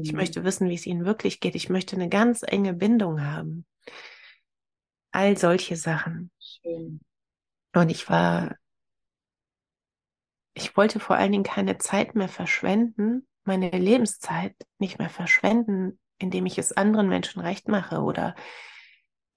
[0.00, 0.16] ich Mhm.
[0.16, 1.54] möchte wissen, wie es ihnen wirklich geht.
[1.54, 3.66] Ich möchte eine ganz enge Bindung haben.
[5.12, 6.30] All solche Sachen.
[6.40, 7.00] Schön.
[7.74, 8.56] Und ich war,
[10.54, 16.46] ich wollte vor allen Dingen keine Zeit mehr verschwenden, meine Lebenszeit nicht mehr verschwenden, indem
[16.46, 18.34] ich es anderen Menschen recht mache oder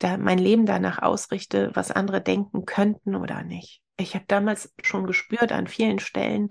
[0.02, 3.84] da mein Leben danach ausrichte, was andere denken könnten oder nicht.
[3.98, 6.50] Ich habe damals schon gespürt an vielen Stellen,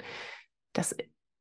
[0.73, 0.97] dass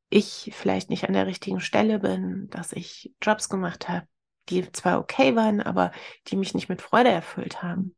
[0.09, 4.07] ich vielleicht nicht an der richtigen Stelle bin, dass ich Jobs gemacht habe,
[4.49, 5.91] die zwar okay waren, aber
[6.27, 7.95] die mich nicht mit Freude erfüllt haben.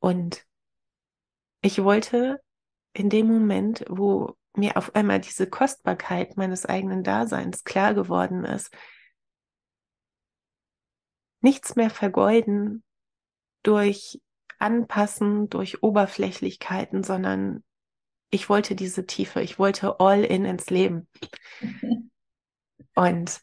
[0.00, 0.44] Und
[1.62, 2.42] ich wollte
[2.92, 8.70] in dem Moment, wo mir auf einmal diese Kostbarkeit meines eigenen Daseins klar geworden ist,
[11.40, 12.84] nichts mehr vergeuden
[13.68, 14.18] durch
[14.58, 17.62] Anpassen, durch Oberflächlichkeiten, sondern
[18.30, 21.06] ich wollte diese Tiefe, ich wollte all in ins Leben.
[22.94, 23.40] Und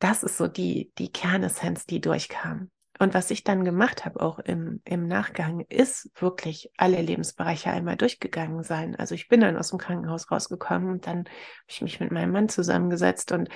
[0.00, 2.72] das ist so die, die Kernessenz, die durchkam.
[2.98, 7.96] Und was ich dann gemacht habe, auch im, im Nachgang, ist wirklich alle Lebensbereiche einmal
[7.96, 8.96] durchgegangen sein.
[8.96, 11.28] Also ich bin dann aus dem Krankenhaus rausgekommen und dann habe
[11.68, 13.48] ich mich mit meinem Mann zusammengesetzt und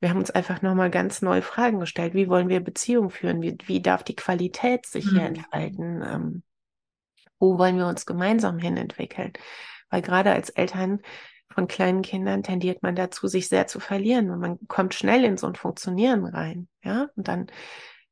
[0.00, 2.14] wir haben uns einfach nochmal ganz neue Fragen gestellt.
[2.14, 3.42] Wie wollen wir Beziehungen führen?
[3.42, 5.26] Wie, wie darf die Qualität sich hier Mhm.
[5.26, 6.02] entfalten?
[6.02, 6.42] Ähm,
[7.38, 9.32] wo wollen wir uns gemeinsam hin entwickeln?
[9.90, 11.00] Weil gerade als Eltern
[11.50, 15.36] von kleinen Kindern tendiert man dazu, sich sehr zu verlieren und man kommt schnell in
[15.36, 16.68] so ein Funktionieren rein.
[16.84, 17.46] Ja, und dann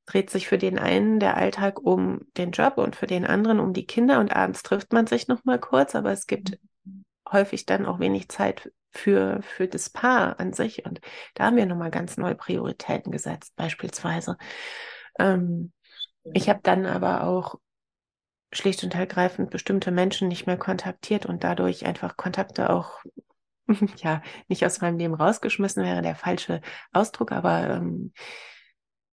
[0.07, 3.73] dreht sich für den einen der Alltag um den Job und für den anderen um
[3.75, 6.59] die Kinder und abends trifft man sich noch mal kurz, aber es gibt
[7.31, 10.85] häufig dann auch wenig Zeit für, für das Paar an sich.
[10.85, 11.01] Und
[11.35, 14.37] da haben wir nochmal ganz neue Prioritäten gesetzt, beispielsweise.
[15.19, 15.73] Ähm,
[16.33, 17.57] ich habe dann aber auch
[18.53, 23.03] schlicht und ergreifend bestimmte Menschen nicht mehr kontaktiert und dadurch einfach Kontakte auch,
[23.97, 26.61] ja, nicht aus meinem Leben rausgeschmissen wäre der falsche
[26.93, 28.13] Ausdruck, aber ähm,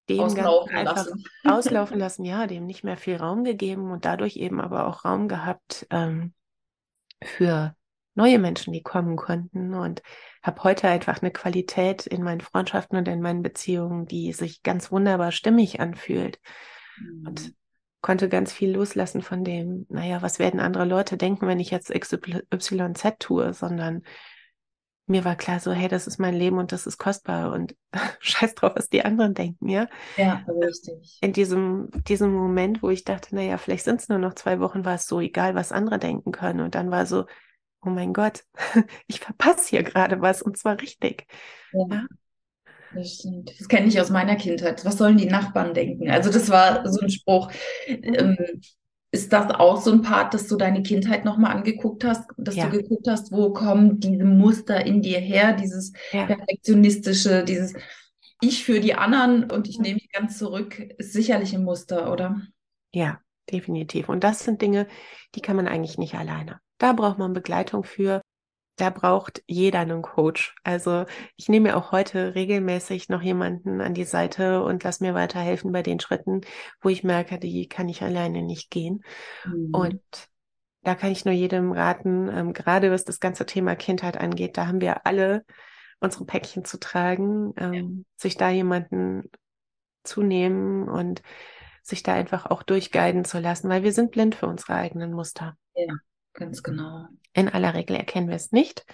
[0.09, 1.23] dem Auslaufen einfach lassen.
[1.43, 5.27] auslaufen lassen, ja, dem nicht mehr viel Raum gegeben und dadurch eben aber auch Raum
[5.27, 6.33] gehabt ähm,
[7.23, 7.75] für
[8.15, 10.01] neue Menschen, die kommen konnten und
[10.41, 14.91] habe heute einfach eine Qualität in meinen Freundschaften und in meinen Beziehungen, die sich ganz
[14.91, 16.39] wunderbar stimmig anfühlt
[17.25, 17.53] und
[18.01, 21.89] konnte ganz viel loslassen von dem, naja, was werden andere Leute denken, wenn ich jetzt
[21.89, 24.03] XYZ tue, sondern
[25.05, 27.75] mir war klar so, hey, das ist mein Leben und das ist kostbar und
[28.19, 29.87] scheiß drauf, was die anderen denken, ja.
[30.17, 31.17] Ja, richtig.
[31.21, 34.85] In diesem, diesem Moment, wo ich dachte, naja, vielleicht sind es nur noch zwei Wochen,
[34.85, 36.61] war es so egal, was andere denken können.
[36.61, 37.25] Und dann war so,
[37.85, 38.43] oh mein Gott,
[39.07, 41.27] ich verpasse hier gerade was und zwar richtig.
[41.71, 41.83] Ja.
[41.89, 42.07] Ja.
[42.91, 43.51] Das stimmt.
[43.59, 44.85] Das kenne ich aus meiner Kindheit.
[44.85, 46.09] Was sollen die Nachbarn denken?
[46.11, 47.51] Also das war so ein Spruch.
[47.87, 48.37] Ähm,
[49.11, 52.63] ist das auch so ein Part, dass du deine Kindheit nochmal angeguckt hast, dass Ja.
[52.63, 57.73] du geguckt hast, wo kommen diese Muster in dir her, dieses Ja, perfektionistische, dieses
[58.41, 62.41] Ich für die anderen und ich nehme mich ganz zurück, ist sicherlich ein Muster, oder?
[62.93, 63.21] ja,
[63.51, 64.09] definitiv.
[64.09, 64.87] Und das sind Dinge,
[65.35, 66.61] die kann man eigentlich nicht alleine.
[66.77, 68.21] Da braucht man Begleitung für.
[68.77, 70.55] Da braucht jeder einen Coach.
[70.63, 71.05] Also
[71.35, 75.71] ich nehme mir auch heute regelmäßig noch jemanden an die Seite und lass mir weiterhelfen
[75.71, 76.41] bei den Schritten,
[76.81, 79.03] wo ich merke, die kann ich alleine nicht gehen.
[79.45, 79.69] Mhm.
[79.73, 80.29] Und
[80.81, 84.67] da kann ich nur jedem raten, ähm, gerade was das ganze Thema Kindheit angeht, da
[84.67, 85.45] haben wir alle
[85.99, 89.29] unsere Päckchen zu tragen, ähm, sich da jemanden
[90.03, 91.21] zu nehmen und
[91.81, 95.57] sich da einfach auch durchguiden zu lassen, weil wir sind blind für unsere eigenen Muster.
[96.33, 97.07] Ganz genau.
[97.33, 98.85] In aller Regel erkennen wir es nicht,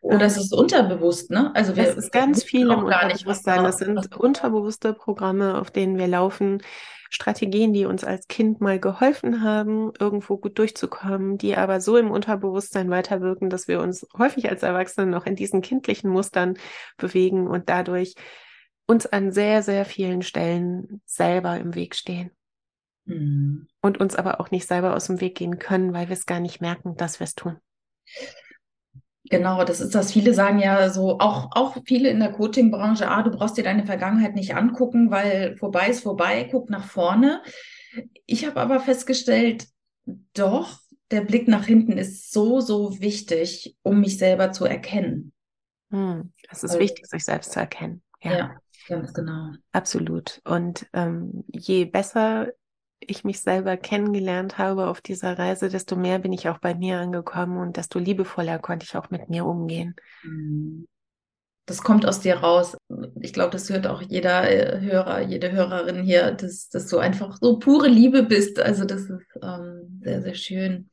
[0.00, 1.52] Oder es ist unterbewusst, ne?
[1.54, 3.64] Also wir, es ist ganz viel im Unterbewusstsein.
[3.64, 6.62] Das sind unterbewusste Programme, auf denen wir laufen.
[7.08, 12.10] Strategien, die uns als Kind mal geholfen haben, irgendwo gut durchzukommen, die aber so im
[12.10, 16.58] Unterbewusstsein weiterwirken, dass wir uns häufig als Erwachsene noch in diesen kindlichen Mustern
[16.96, 18.14] bewegen und dadurch
[18.86, 22.30] uns an sehr, sehr vielen Stellen selber im Weg stehen.
[23.06, 23.68] Mhm.
[23.80, 26.40] Und uns aber auch nicht selber aus dem Weg gehen können, weil wir es gar
[26.40, 27.56] nicht merken, dass wir es tun.
[29.28, 30.12] Genau, das ist das.
[30.12, 33.84] Viele sagen ja so, auch, auch viele in der Coaching-Branche, ah, du brauchst dir deine
[33.84, 37.42] Vergangenheit nicht angucken, weil vorbei ist vorbei, guck nach vorne.
[38.26, 39.66] Ich habe aber festgestellt,
[40.34, 40.78] doch,
[41.10, 45.32] der Blick nach hinten ist so, so wichtig, um mich selber zu erkennen.
[45.90, 48.02] Hm, es ist also, wichtig, sich selbst zu erkennen.
[48.22, 48.56] Ja, ja
[48.88, 49.52] ganz genau.
[49.72, 50.40] Absolut.
[50.44, 52.52] Und ähm, je besser
[53.00, 56.98] ich mich selber kennengelernt habe auf dieser Reise, desto mehr bin ich auch bei mir
[56.98, 59.94] angekommen und desto liebevoller konnte ich auch mit mir umgehen.
[60.22, 60.86] Mhm.
[61.68, 62.76] Das kommt aus dir raus.
[63.20, 67.38] Ich glaube, das hört auch jeder äh, Hörer, jede Hörerin hier, dass, dass du einfach
[67.40, 68.60] so pure Liebe bist.
[68.60, 70.90] Also das ist ähm, sehr, sehr schön.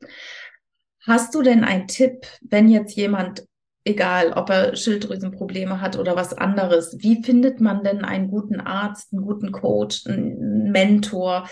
[1.06, 3.46] Hast du denn einen Tipp, wenn jetzt jemand,
[3.86, 9.14] egal ob er Schilddrüsenprobleme hat oder was anderes, wie findet man denn einen guten Arzt,
[9.14, 11.48] einen guten Coach, einen Mentor?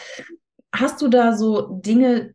[0.73, 2.33] Hast du da so Dinge,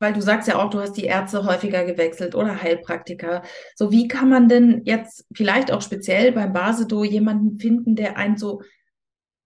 [0.00, 3.42] weil du sagst ja auch, du hast die Ärzte häufiger gewechselt oder Heilpraktiker.
[3.76, 8.38] So, wie kann man denn jetzt vielleicht auch speziell beim Basedo jemanden finden, der einen
[8.38, 8.62] so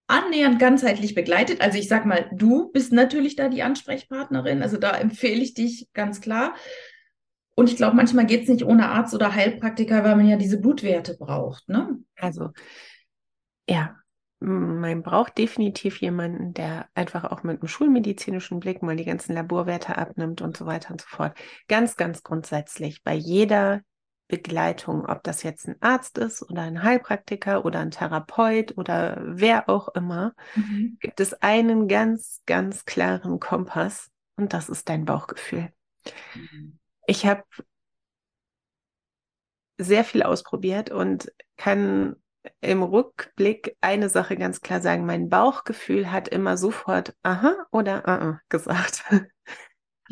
[0.07, 1.59] annähernd ganzheitlich begleitet?
[1.59, 5.89] Also ich sag mal, du bist natürlich da die Ansprechpartnerin, also da empfehle ich dich
[5.93, 6.55] ganz klar.
[7.55, 10.59] Und ich glaube, manchmal geht es nicht ohne Arzt oder Heilpraktiker, weil man ja diese
[10.59, 11.99] Blutwerte braucht, ne?
[12.17, 12.49] Also,
[13.67, 13.95] ja,
[14.39, 19.97] man braucht definitiv jemanden, der einfach auch mit einem schulmedizinischen Blick mal die ganzen Laborwerte
[19.97, 21.37] abnimmt und so weiter und so fort.
[21.67, 23.81] Ganz, ganz grundsätzlich bei jeder
[24.27, 29.69] Begleitung, ob das jetzt ein Arzt ist oder ein Heilpraktiker oder ein Therapeut oder wer
[29.69, 30.97] auch immer, mhm.
[30.99, 35.71] gibt es einen ganz, ganz klaren Kompass und das ist dein Bauchgefühl.
[36.33, 36.79] Mhm.
[37.05, 37.43] Ich habe
[39.77, 42.15] sehr viel ausprobiert und kann
[42.61, 45.05] im Rückblick eine Sache ganz klar sagen.
[45.05, 49.03] Mein Bauchgefühl hat immer sofort aha oder uh gesagt.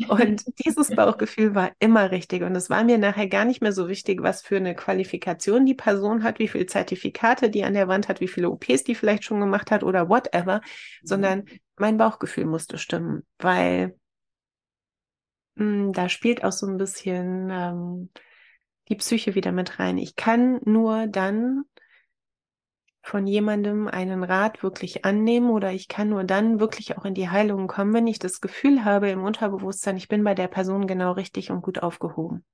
[0.08, 2.42] Und dieses Bauchgefühl war immer richtig.
[2.42, 5.74] Und es war mir nachher gar nicht mehr so wichtig, was für eine Qualifikation die
[5.74, 9.22] Person hat, wie viele Zertifikate die an der Wand hat, wie viele OPs die vielleicht
[9.22, 11.06] schon gemacht hat oder whatever, mhm.
[11.06, 11.44] sondern
[11.76, 13.96] mein Bauchgefühl musste stimmen, weil
[15.54, 18.10] mh, hm, da spielt auch so ein bisschen ähm,
[18.88, 19.98] die Psyche wieder mit rein.
[19.98, 21.64] Ich kann nur dann
[23.04, 27.28] von jemandem einen Rat wirklich annehmen oder ich kann nur dann wirklich auch in die
[27.28, 31.12] Heilung kommen, wenn ich das Gefühl habe im Unterbewusstsein, ich bin bei der Person genau
[31.12, 32.46] richtig und gut aufgehoben.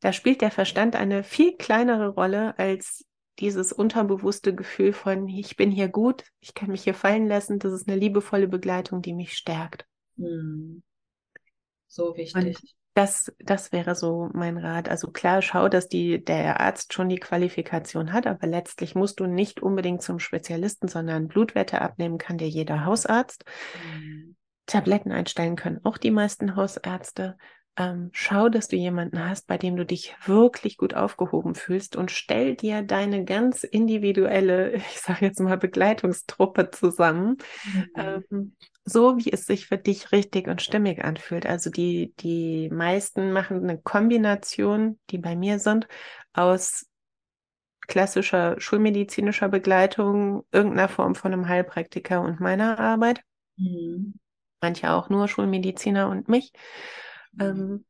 [0.00, 3.06] Da spielt der Verstand eine viel kleinere Rolle als
[3.38, 7.72] dieses unterbewusste Gefühl von, ich bin hier gut, ich kann mich hier fallen lassen, das
[7.72, 9.86] ist eine liebevolle Begleitung, die mich stärkt.
[10.16, 10.82] Hm.
[11.86, 12.34] So wichtig.
[12.34, 14.88] Und das, das wäre so mein Rat.
[14.88, 19.26] Also klar, schau, dass die, der Arzt schon die Qualifikation hat, aber letztlich musst du
[19.26, 23.44] nicht unbedingt zum Spezialisten, sondern Blutwerte abnehmen kann dir jeder Hausarzt.
[23.74, 24.36] Mhm.
[24.66, 27.36] Tabletten einstellen können auch die meisten Hausärzte.
[27.76, 32.12] Ähm, schau, dass du jemanden hast, bei dem du dich wirklich gut aufgehoben fühlst und
[32.12, 37.38] stell dir deine ganz individuelle, ich sage jetzt mal, Begleitungstruppe zusammen.
[37.64, 37.90] Mhm.
[37.96, 41.46] Ähm, so wie es sich für dich richtig und stimmig anfühlt.
[41.46, 45.88] Also die, die meisten machen eine Kombination, die bei mir sind,
[46.32, 46.86] aus
[47.86, 53.22] klassischer schulmedizinischer Begleitung, irgendeiner Form von einem Heilpraktiker und meiner Arbeit.
[53.56, 54.14] Mhm.
[54.60, 56.52] Manche auch nur Schulmediziner und mich.
[57.32, 57.42] Mhm.
[57.42, 57.84] Ähm,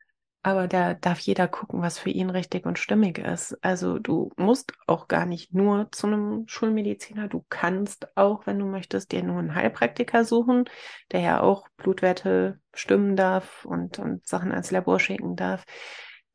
[0.45, 3.57] aber da darf jeder gucken, was für ihn richtig und stimmig ist.
[3.64, 7.28] Also du musst auch gar nicht nur zu einem Schulmediziner.
[7.28, 10.64] Du kannst auch, wenn du möchtest, dir nur einen Heilpraktiker suchen,
[11.12, 15.64] der ja auch Blutwerte stimmen darf und, und Sachen ans Labor schicken darf.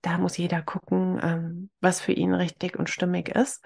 [0.02, 3.64] Da muss jeder gucken, ähm, was für ihn richtig und stimmig ist.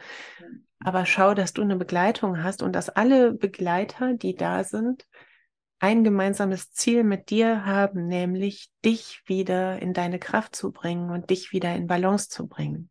[0.84, 5.08] Aber schau, dass du eine Begleitung hast und dass alle Begleiter, die da sind,
[5.84, 11.30] ein gemeinsames Ziel mit dir haben, nämlich dich wieder in deine Kraft zu bringen und
[11.30, 12.90] dich wieder in Balance zu bringen.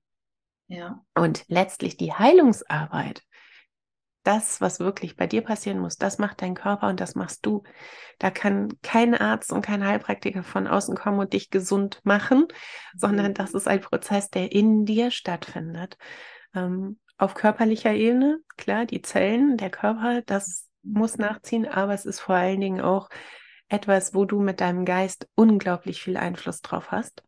[0.66, 1.02] Ja.
[1.14, 3.22] Und letztlich die Heilungsarbeit,
[4.24, 7.62] das, was wirklich bei dir passieren muss, das macht dein Körper und das machst du.
[8.18, 12.46] Da kann kein Arzt und kein Heilpraktiker von außen kommen und dich gesund machen,
[12.94, 13.34] sondern mhm.
[13.34, 15.96] das ist ein Prozess, der in dir stattfindet.
[16.54, 22.20] Ähm, auf körperlicher Ebene, klar, die Zellen, der Körper, das muss nachziehen, aber es ist
[22.20, 23.08] vor allen Dingen auch
[23.68, 27.22] etwas, wo du mit deinem Geist unglaublich viel Einfluss drauf hast.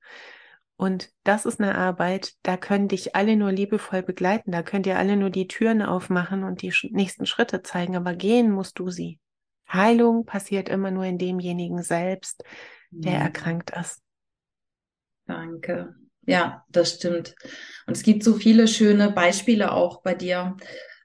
[0.76, 4.98] Und das ist eine Arbeit, da können dich alle nur liebevoll begleiten, da könnt ihr
[4.98, 9.20] alle nur die Türen aufmachen und die nächsten Schritte zeigen, aber gehen musst du sie.
[9.72, 12.42] Heilung passiert immer nur in demjenigen selbst,
[12.90, 13.22] der mhm.
[13.22, 14.02] erkrankt ist.
[15.26, 15.94] Danke.
[16.26, 17.34] Ja, das stimmt.
[17.86, 20.56] Und es gibt so viele schöne Beispiele auch bei dir,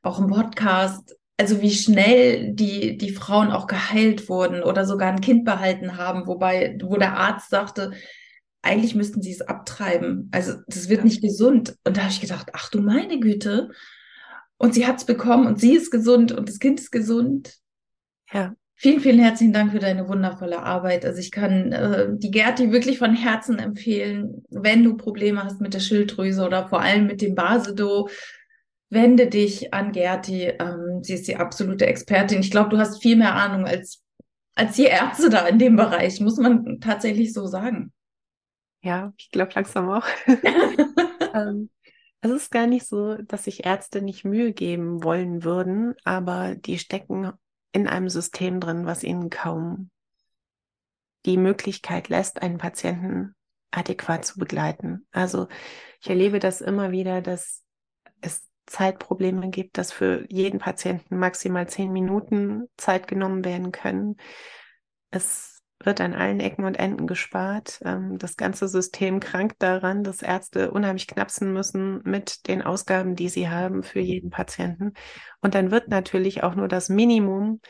[0.01, 1.18] auch im Podcast.
[1.39, 6.27] Also wie schnell die, die Frauen auch geheilt wurden oder sogar ein Kind behalten haben,
[6.27, 7.91] wobei, wo der Arzt sagte,
[8.61, 10.29] eigentlich müssten sie es abtreiben.
[10.33, 11.77] Also das wird nicht gesund.
[11.85, 13.69] Und da habe ich gedacht, ach du meine Güte.
[14.57, 17.55] Und sie hat es bekommen und sie ist gesund und das Kind ist gesund.
[18.33, 18.53] Ja.
[18.75, 21.05] Vielen, vielen herzlichen Dank für deine wundervolle Arbeit.
[21.05, 25.73] Also ich kann äh, die Gerti wirklich von Herzen empfehlen, wenn du Probleme hast mit
[25.73, 28.09] der Schilddrüse oder vor allem mit dem Basedo,
[28.89, 30.43] wende dich an Gerti.
[30.59, 32.39] Ähm, sie ist die absolute Expertin.
[32.39, 34.03] Ich glaube, du hast viel mehr Ahnung als,
[34.55, 37.93] als die Ärzte da in dem Bereich, muss man tatsächlich so sagen.
[38.81, 40.07] Ja, ich glaube langsam auch.
[41.33, 41.69] ähm,
[42.21, 46.79] es ist gar nicht so, dass sich Ärzte nicht Mühe geben wollen würden, aber die
[46.79, 47.31] stecken
[47.71, 49.89] in einem System drin, was ihnen kaum
[51.25, 53.35] die Möglichkeit lässt, einen Patienten
[53.71, 55.05] adäquat zu begleiten.
[55.11, 55.47] Also
[56.01, 57.63] ich erlebe das immer wieder, dass
[58.21, 64.17] es Zeitprobleme gibt, dass für jeden Patienten maximal zehn Minuten Zeit genommen werden können.
[65.11, 67.79] Es wird an allen Ecken und Enden gespart.
[67.83, 73.29] Ähm, das ganze System krankt daran, dass Ärzte unheimlich knapsen müssen mit den Ausgaben, die
[73.29, 74.93] sie haben für jeden Patienten.
[75.41, 77.61] Und dann wird natürlich auch nur das Minimum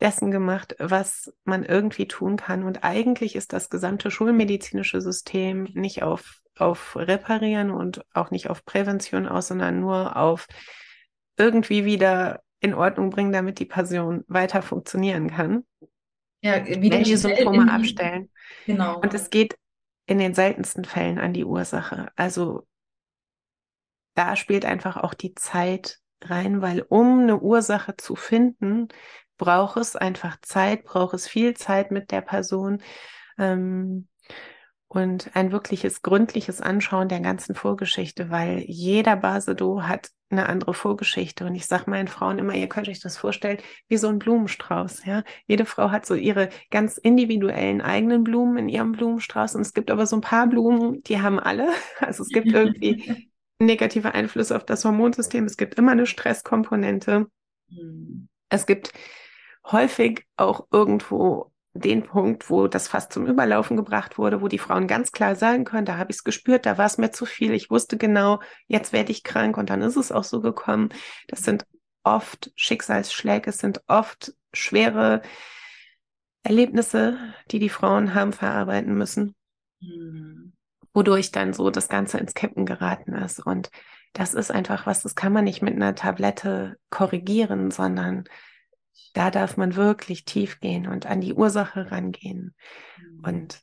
[0.00, 2.64] dessen gemacht, was man irgendwie tun kann.
[2.64, 8.64] Und eigentlich ist das gesamte schulmedizinische System nicht auf, auf Reparieren und auch nicht auf
[8.64, 10.46] Prävention aus, sondern nur auf
[11.36, 15.64] irgendwie wieder in Ordnung bringen, damit die Person weiter funktionieren kann.
[16.40, 18.30] Ja, wieder die Symptome abstellen.
[18.66, 19.00] Genau.
[19.00, 19.56] Und es geht
[20.06, 22.10] in den seltensten Fällen an die Ursache.
[22.16, 22.66] Also
[24.14, 28.88] da spielt einfach auch die Zeit rein, weil um eine Ursache zu finden,
[29.36, 32.82] braucht es einfach Zeit, braucht es viel Zeit mit der Person.
[33.38, 34.08] Ähm,
[34.88, 41.44] und ein wirkliches gründliches Anschauen der ganzen Vorgeschichte, weil jeder Basedo hat eine andere Vorgeschichte.
[41.44, 43.58] Und ich sage meinen Frauen immer, ihr könnt euch das vorstellen,
[43.88, 45.04] wie so ein Blumenstrauß.
[45.04, 49.54] Ja, jede Frau hat so ihre ganz individuellen eigenen Blumen in ihrem Blumenstrauß.
[49.54, 51.68] Und es gibt aber so ein paar Blumen, die haben alle.
[52.00, 55.44] Also es gibt irgendwie negative Einflüsse auf das Hormonsystem.
[55.44, 57.26] Es gibt immer eine Stresskomponente.
[57.68, 58.28] Mhm.
[58.48, 58.92] Es gibt
[59.70, 64.86] häufig auch irgendwo den Punkt, wo das fast zum Überlaufen gebracht wurde, wo die Frauen
[64.86, 67.52] ganz klar sagen können, da habe ich es gespürt, da war es mir zu viel,
[67.52, 70.90] ich wusste genau, jetzt werde ich krank und dann ist es auch so gekommen.
[71.28, 71.66] Das sind
[72.02, 75.22] oft Schicksalsschläge, es sind oft schwere
[76.42, 77.18] Erlebnisse,
[77.50, 79.34] die die Frauen haben verarbeiten müssen,
[79.80, 80.52] mhm.
[80.94, 83.40] wodurch dann so das Ganze ins Kippen geraten ist.
[83.40, 83.70] Und
[84.14, 88.24] das ist einfach was, das kann man nicht mit einer Tablette korrigieren, sondern
[89.14, 92.54] da darf man wirklich tief gehen und an die Ursache rangehen.
[92.98, 93.24] Mhm.
[93.24, 93.60] Und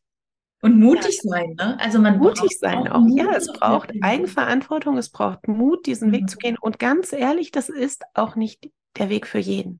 [0.61, 1.29] und mutig ja.
[1.29, 1.77] sein, ne?
[1.79, 3.03] Also man mutig sein auch.
[3.03, 3.07] auch.
[3.15, 6.13] Ja, es braucht Eigenverantwortung, es braucht Mut, diesen mhm.
[6.13, 6.57] Weg zu gehen.
[6.59, 9.79] Und ganz ehrlich, das ist auch nicht der Weg für jeden.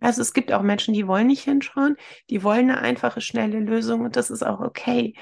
[0.00, 1.96] Also es gibt auch Menschen, die wollen nicht hinschauen,
[2.30, 5.14] die wollen eine einfache, schnelle Lösung und das ist auch okay.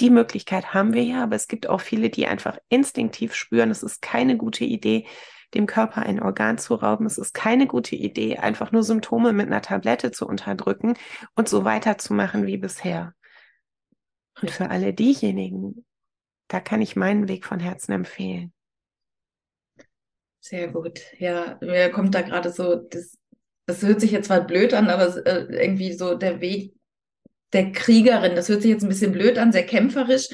[0.00, 3.82] Die Möglichkeit haben wir ja, aber es gibt auch viele, die einfach instinktiv spüren, es
[3.82, 5.06] ist keine gute Idee,
[5.54, 7.06] dem Körper ein Organ zu rauben.
[7.06, 10.94] Es ist keine gute Idee, einfach nur Symptome mit einer Tablette zu unterdrücken
[11.34, 13.14] und so weiterzumachen wie bisher.
[14.40, 15.84] Und für alle diejenigen,
[16.48, 18.52] da kann ich meinen Weg von Herzen empfehlen.
[20.40, 21.00] Sehr gut.
[21.18, 23.16] Ja, mir kommt da gerade so, das,
[23.66, 26.74] das hört sich jetzt zwar blöd an, aber äh, irgendwie so der Weg
[27.54, 30.28] der Kriegerin, das hört sich jetzt ein bisschen blöd an, sehr kämpferisch,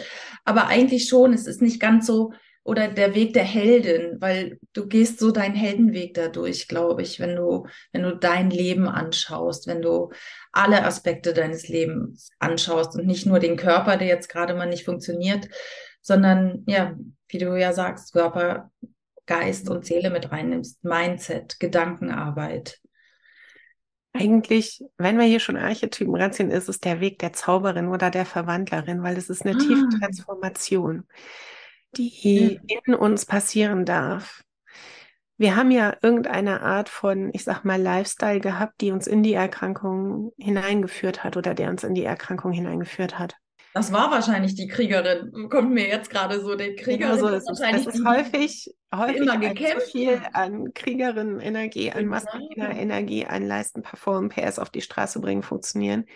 [0.44, 2.32] aber eigentlich schon, es ist nicht ganz so,
[2.62, 7.36] oder der Weg der Heldin, weil du gehst so deinen Heldenweg dadurch, glaube ich, wenn
[7.36, 10.11] du, wenn du dein Leben anschaust, wenn du
[10.52, 14.84] alle Aspekte deines Lebens anschaust und nicht nur den Körper, der jetzt gerade mal nicht
[14.84, 15.48] funktioniert,
[16.02, 16.96] sondern ja,
[17.28, 18.70] wie du ja sagst, Körper,
[19.26, 22.80] Geist und Seele mit reinnimmst, Mindset, Gedankenarbeit.
[24.12, 28.26] Eigentlich, wenn wir hier schon Archetypen ranziehen, ist es der Weg der Zauberin oder der
[28.26, 29.58] Verwandlerin, weil es ist eine ah.
[29.58, 31.04] tiefe Transformation
[31.97, 34.43] die in uns passieren darf.
[35.36, 39.32] Wir haben ja irgendeine Art von, ich sag mal, Lifestyle gehabt, die uns in die
[39.32, 43.36] Erkrankung hineingeführt hat oder der uns in die Erkrankung hineingeführt hat.
[43.72, 45.49] Das war wahrscheinlich die Kriegerin.
[45.49, 47.16] Kommt mir jetzt gerade so, der Kriegerin.
[47.16, 47.61] Genau so ist es.
[47.61, 49.86] Es ist häufig, häufig immer gekämpft.
[49.86, 55.43] Zu viel an Kriegerinnen-Energie, an maskuliner Energie, an Leisten, Performen, PS auf die Straße bringen,
[55.43, 56.07] funktionieren,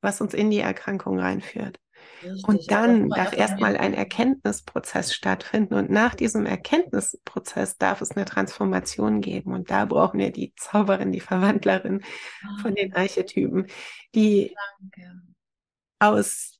[0.00, 1.78] was uns in die Erkrankung reinführt.
[2.22, 5.74] Richtig, und dann darf erstmal ein Erkenntnisprozess stattfinden.
[5.74, 9.52] Und nach diesem Erkenntnisprozess darf es eine Transformation geben.
[9.52, 12.02] Und da brauchen wir die Zauberin, die Verwandlerin
[12.60, 13.00] von den ah.
[13.00, 13.66] Archetypen,
[14.14, 15.22] die Danke.
[15.98, 16.58] aus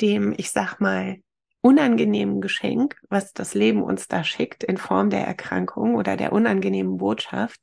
[0.00, 1.18] dem, ich sag mal,
[1.62, 6.96] unangenehmen Geschenk, was das Leben uns da schickt in Form der Erkrankung oder der unangenehmen
[6.96, 7.60] Botschaft,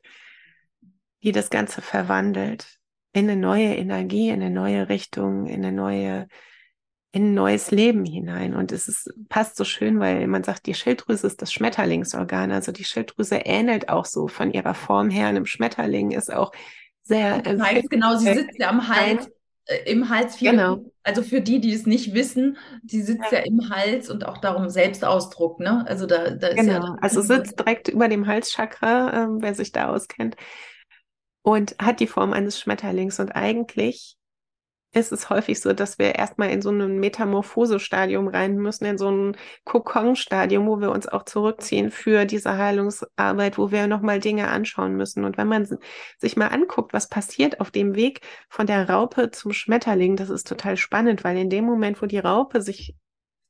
[1.24, 2.78] die das Ganze verwandelt
[3.14, 6.28] in eine neue Energie, in eine neue Richtung, in eine neue,
[7.12, 8.54] in ein neues Leben hinein.
[8.54, 12.52] Und es ist, passt so schön, weil man sagt, die Schilddrüse ist das Schmetterlingsorgan.
[12.52, 16.52] Also die Schilddrüse ähnelt auch so von ihrer Form her einem Schmetterling, ist auch
[17.04, 17.42] sehr.
[17.42, 19.30] Das heißt, genau, sie sitzt ja am Hals
[19.68, 20.52] äh, im Hals viel.
[20.52, 20.80] Genau.
[21.04, 23.40] Also für die, die es nicht wissen, die sitzt ja.
[23.40, 25.86] ja im Hals und auch darum Selbstausdruck, ne?
[25.88, 26.74] Also da, da ist genau.
[26.74, 26.98] ja.
[27.02, 30.36] Also sitzt direkt über dem Halschakra, ähm, wer sich da auskennt.
[31.48, 33.22] Und hat die Form eines Schmetterlings.
[33.22, 34.18] Und eigentlich
[34.92, 39.10] ist es häufig so, dass wir erstmal in so ein Metamorphosestadium rein müssen, in so
[39.10, 44.98] ein Kokon-Stadium, wo wir uns auch zurückziehen für diese Heilungsarbeit, wo wir nochmal Dinge anschauen
[44.98, 45.24] müssen.
[45.24, 45.66] Und wenn man
[46.18, 48.20] sich mal anguckt, was passiert auf dem Weg
[48.50, 52.20] von der Raupe zum Schmetterling, das ist total spannend, weil in dem Moment, wo die
[52.20, 52.94] Raupe sich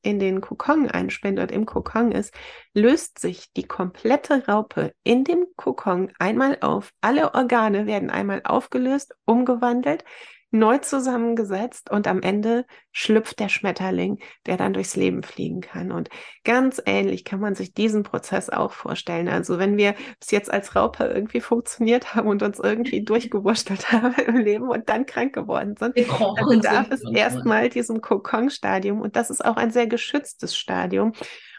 [0.01, 2.33] in den Kokon einspinnt und im Kokon ist,
[2.73, 6.93] löst sich die komplette Raupe in dem Kokon einmal auf.
[7.01, 10.03] Alle Organe werden einmal aufgelöst, umgewandelt
[10.51, 15.91] neu zusammengesetzt und am Ende schlüpft der Schmetterling, der dann durchs Leben fliegen kann.
[15.91, 16.09] Und
[16.43, 19.27] ganz ähnlich kann man sich diesen Prozess auch vorstellen.
[19.27, 24.15] Also wenn wir bis jetzt als Raupe irgendwie funktioniert haben und uns irgendwie durchgewurschtelt haben
[24.25, 29.29] im Leben und dann krank geworden sind, dann bedarf es erstmal diesem Kokon-Stadium und das
[29.29, 31.11] ist auch ein sehr geschütztes Stadium.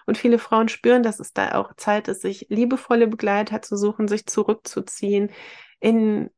[0.07, 4.09] Und viele Frauen spüren, dass es da auch Zeit ist, sich liebevolle Begleiter zu suchen,
[4.09, 5.30] sich zurückzuziehen,
[5.80, 6.30] in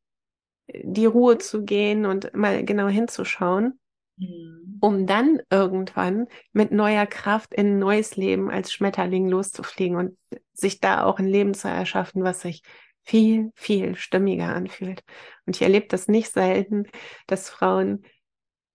[0.83, 3.79] die Ruhe zu gehen und mal genau hinzuschauen,
[4.16, 4.79] mhm.
[4.81, 10.18] um dann irgendwann mit neuer Kraft in ein neues Leben als Schmetterling loszufliegen und
[10.53, 12.62] sich da auch ein Leben zu erschaffen, was sich
[13.03, 15.03] viel, viel stimmiger anfühlt.
[15.47, 16.87] Und ich erlebe das nicht selten,
[17.27, 18.05] dass Frauen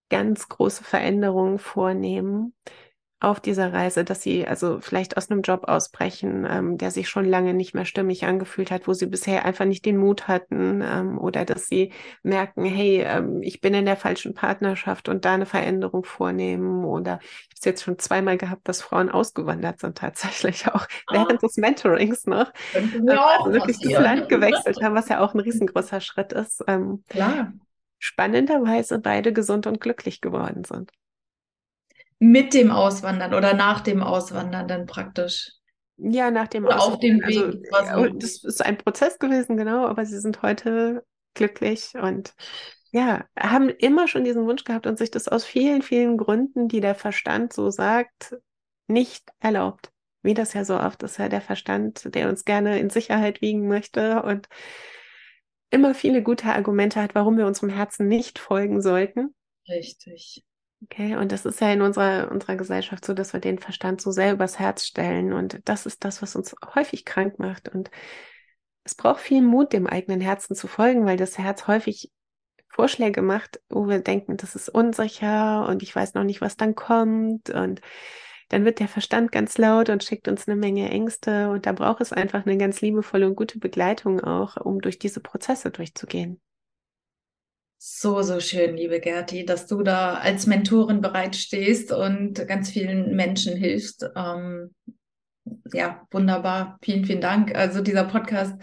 [0.08, 2.54] ganz große Veränderungen vornehmen,
[3.18, 7.24] auf dieser Reise, dass sie also vielleicht aus einem Job ausbrechen, ähm, der sich schon
[7.24, 11.18] lange nicht mehr stimmig angefühlt hat, wo sie bisher einfach nicht den Mut hatten ähm,
[11.18, 11.92] oder dass sie
[12.22, 17.18] merken, hey, ähm, ich bin in der falschen Partnerschaft und da eine Veränderung vornehmen oder
[17.22, 21.14] ich habe es jetzt schon zweimal gehabt, dass Frauen ausgewandert sind tatsächlich auch ah.
[21.14, 26.02] während des Mentorings noch, also wirklich das Land gewechselt haben, was ja auch ein riesengroßer
[26.02, 26.62] Schritt ist.
[26.66, 27.54] Ähm, Klar.
[27.98, 30.92] Spannenderweise beide gesund und glücklich geworden sind
[32.18, 35.52] mit dem Auswandern oder nach dem Auswandern dann praktisch?
[35.98, 37.72] Ja, nach dem oder auf dem Weg.
[37.72, 41.04] Also, das ist ein Prozess gewesen, genau, aber sie sind heute
[41.34, 42.34] glücklich und
[42.92, 46.80] ja, haben immer schon diesen Wunsch gehabt und sich das aus vielen, vielen Gründen, die
[46.80, 48.36] der Verstand so sagt,
[48.88, 49.90] nicht erlaubt.
[50.22, 53.68] Wie das ja so oft ist, ja der Verstand, der uns gerne in Sicherheit wiegen
[53.68, 54.48] möchte und
[55.70, 59.34] immer viele gute Argumente hat, warum wir unserem Herzen nicht folgen sollten.
[59.68, 60.44] Richtig.
[60.82, 64.10] Okay, und das ist ja in unserer, unserer Gesellschaft so, dass wir den Verstand so
[64.10, 65.32] sehr übers Herz stellen.
[65.32, 67.68] Und das ist das, was uns häufig krank macht.
[67.68, 67.90] Und
[68.84, 72.12] es braucht viel Mut, dem eigenen Herzen zu folgen, weil das Herz häufig
[72.68, 76.74] Vorschläge macht, wo wir denken, das ist unsicher und ich weiß noch nicht, was dann
[76.74, 77.48] kommt.
[77.48, 77.80] Und
[78.50, 81.50] dann wird der Verstand ganz laut und schickt uns eine Menge Ängste.
[81.50, 85.20] Und da braucht es einfach eine ganz liebevolle und gute Begleitung auch, um durch diese
[85.20, 86.40] Prozesse durchzugehen.
[87.88, 93.56] So, so schön, liebe Gerti, dass du da als Mentorin bereitstehst und ganz vielen Menschen
[93.56, 94.04] hilfst.
[94.16, 94.74] Ähm,
[95.72, 96.78] ja, wunderbar.
[96.82, 97.54] Vielen, vielen Dank.
[97.54, 98.54] Also dieser Podcast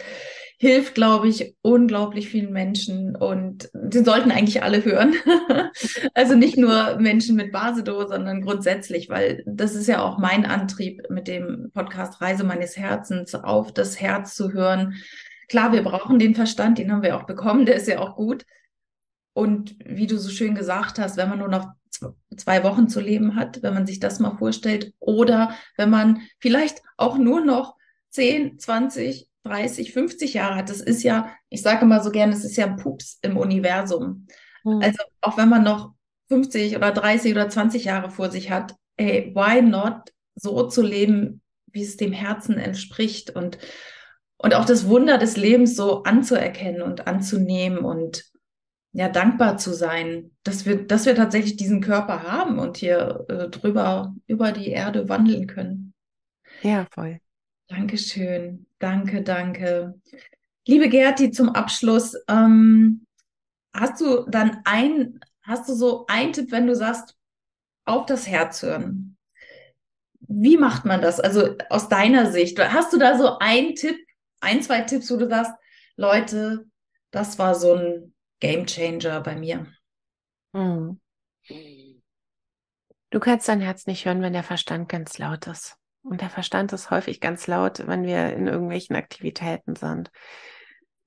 [0.60, 5.16] hilft, glaube ich, unglaublich vielen Menschen und den sollten eigentlich alle hören.
[6.14, 11.10] also nicht nur Menschen mit Basedo, sondern grundsätzlich, weil das ist ja auch mein Antrieb
[11.10, 14.96] mit dem Podcast Reise meines Herzens, auf das Herz zu hören.
[15.48, 18.46] Klar, wir brauchen den Verstand, den haben wir auch bekommen, der ist ja auch gut.
[19.34, 21.70] Und wie du so schön gesagt hast, wenn man nur noch
[22.38, 26.82] zwei Wochen zu leben hat, wenn man sich das mal vorstellt, oder wenn man vielleicht
[26.98, 27.76] auch nur noch
[28.12, 32.44] 10, 20, 30, 50 Jahre hat, das ist ja, ich sage mal so gerne, es
[32.44, 34.28] ist ja ein Pups im Universum.
[34.64, 34.82] Mhm.
[34.82, 35.94] Also auch wenn man noch
[36.30, 41.42] 50 oder 30 oder 20 Jahre vor sich hat, ey, why not so zu leben,
[41.68, 43.58] wie es dem Herzen entspricht und,
[44.38, 48.26] und auch das Wunder des Lebens so anzuerkennen und anzunehmen und
[48.94, 53.50] ja, dankbar zu sein, dass wir, dass wir tatsächlich diesen Körper haben und hier äh,
[53.50, 55.94] drüber über die Erde wandeln können.
[56.62, 57.20] Ja, voll.
[57.68, 58.68] Dankeschön.
[58.78, 60.00] Danke, danke.
[60.68, 63.08] Liebe Gerti, zum Abschluss, ähm,
[63.74, 67.18] hast du dann ein, hast du so ein Tipp, wenn du sagst,
[67.86, 69.18] auf das Herz hören.
[70.20, 71.20] Wie macht man das?
[71.20, 73.98] Also aus deiner Sicht, hast du da so einen Tipp,
[74.40, 75.52] ein, zwei Tipps, wo du sagst,
[75.96, 76.66] Leute,
[77.12, 78.13] das war so ein
[78.44, 79.68] Game Changer bei mir?
[80.54, 81.00] Hm.
[83.10, 85.78] Du kannst dein Herz nicht hören, wenn der Verstand ganz laut ist.
[86.04, 90.12] Und der Verstand ist häufig ganz laut, wenn wir in irgendwelchen Aktivitäten sind.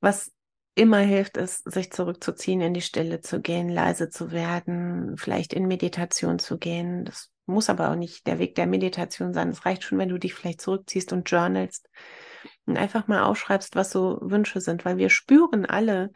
[0.01, 0.33] Was
[0.75, 5.67] immer hilft, ist, sich zurückzuziehen, in die Stille zu gehen, leise zu werden, vielleicht in
[5.67, 7.05] Meditation zu gehen.
[7.05, 9.51] Das muss aber auch nicht der Weg der Meditation sein.
[9.51, 11.91] Es reicht schon, wenn du dich vielleicht zurückziehst und journalst
[12.65, 16.13] und einfach mal aufschreibst, was so Wünsche sind, weil wir spüren alle,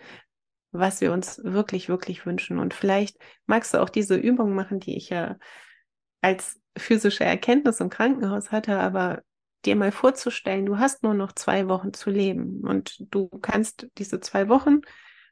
[0.72, 2.58] was wir uns wirklich, wirklich wünschen.
[2.58, 5.36] Und vielleicht magst du auch diese Übung machen, die ich ja
[6.20, 9.22] als physische Erkenntnis im Krankenhaus hatte, aber
[9.64, 14.20] dir mal vorzustellen, du hast nur noch zwei Wochen zu leben und du kannst diese
[14.20, 14.80] zwei Wochen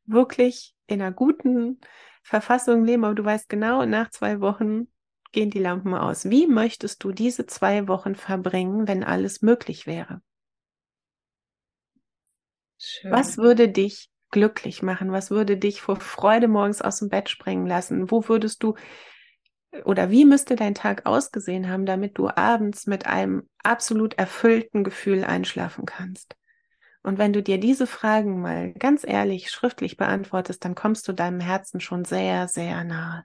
[0.05, 1.80] wirklich in einer guten
[2.22, 4.89] Verfassung leben, aber du weißt genau, nach zwei Wochen
[5.32, 6.28] gehen die Lampen aus.
[6.28, 10.20] Wie möchtest du diese zwei Wochen verbringen, wenn alles möglich wäre?
[12.78, 13.11] Schön.
[13.11, 15.12] Was würde dich glücklich machen?
[15.12, 18.11] Was würde dich vor Freude morgens aus dem Bett springen lassen?
[18.11, 18.74] Wo würdest du
[19.85, 25.24] oder wie müsste dein Tag ausgesehen haben, damit du abends mit einem absolut erfüllten Gefühl
[25.24, 26.37] einschlafen kannst?
[27.03, 31.41] Und wenn du dir diese Fragen mal ganz ehrlich schriftlich beantwortest, dann kommst du deinem
[31.41, 33.24] Herzen schon sehr, sehr nahe.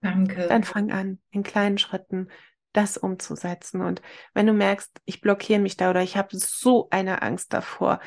[0.00, 0.46] Danke.
[0.48, 2.28] Dann fang an, in kleinen Schritten
[2.72, 3.82] das umzusetzen.
[3.82, 4.02] Und
[4.34, 8.00] wenn du merkst, ich blockiere mich da oder ich habe so eine Angst davor,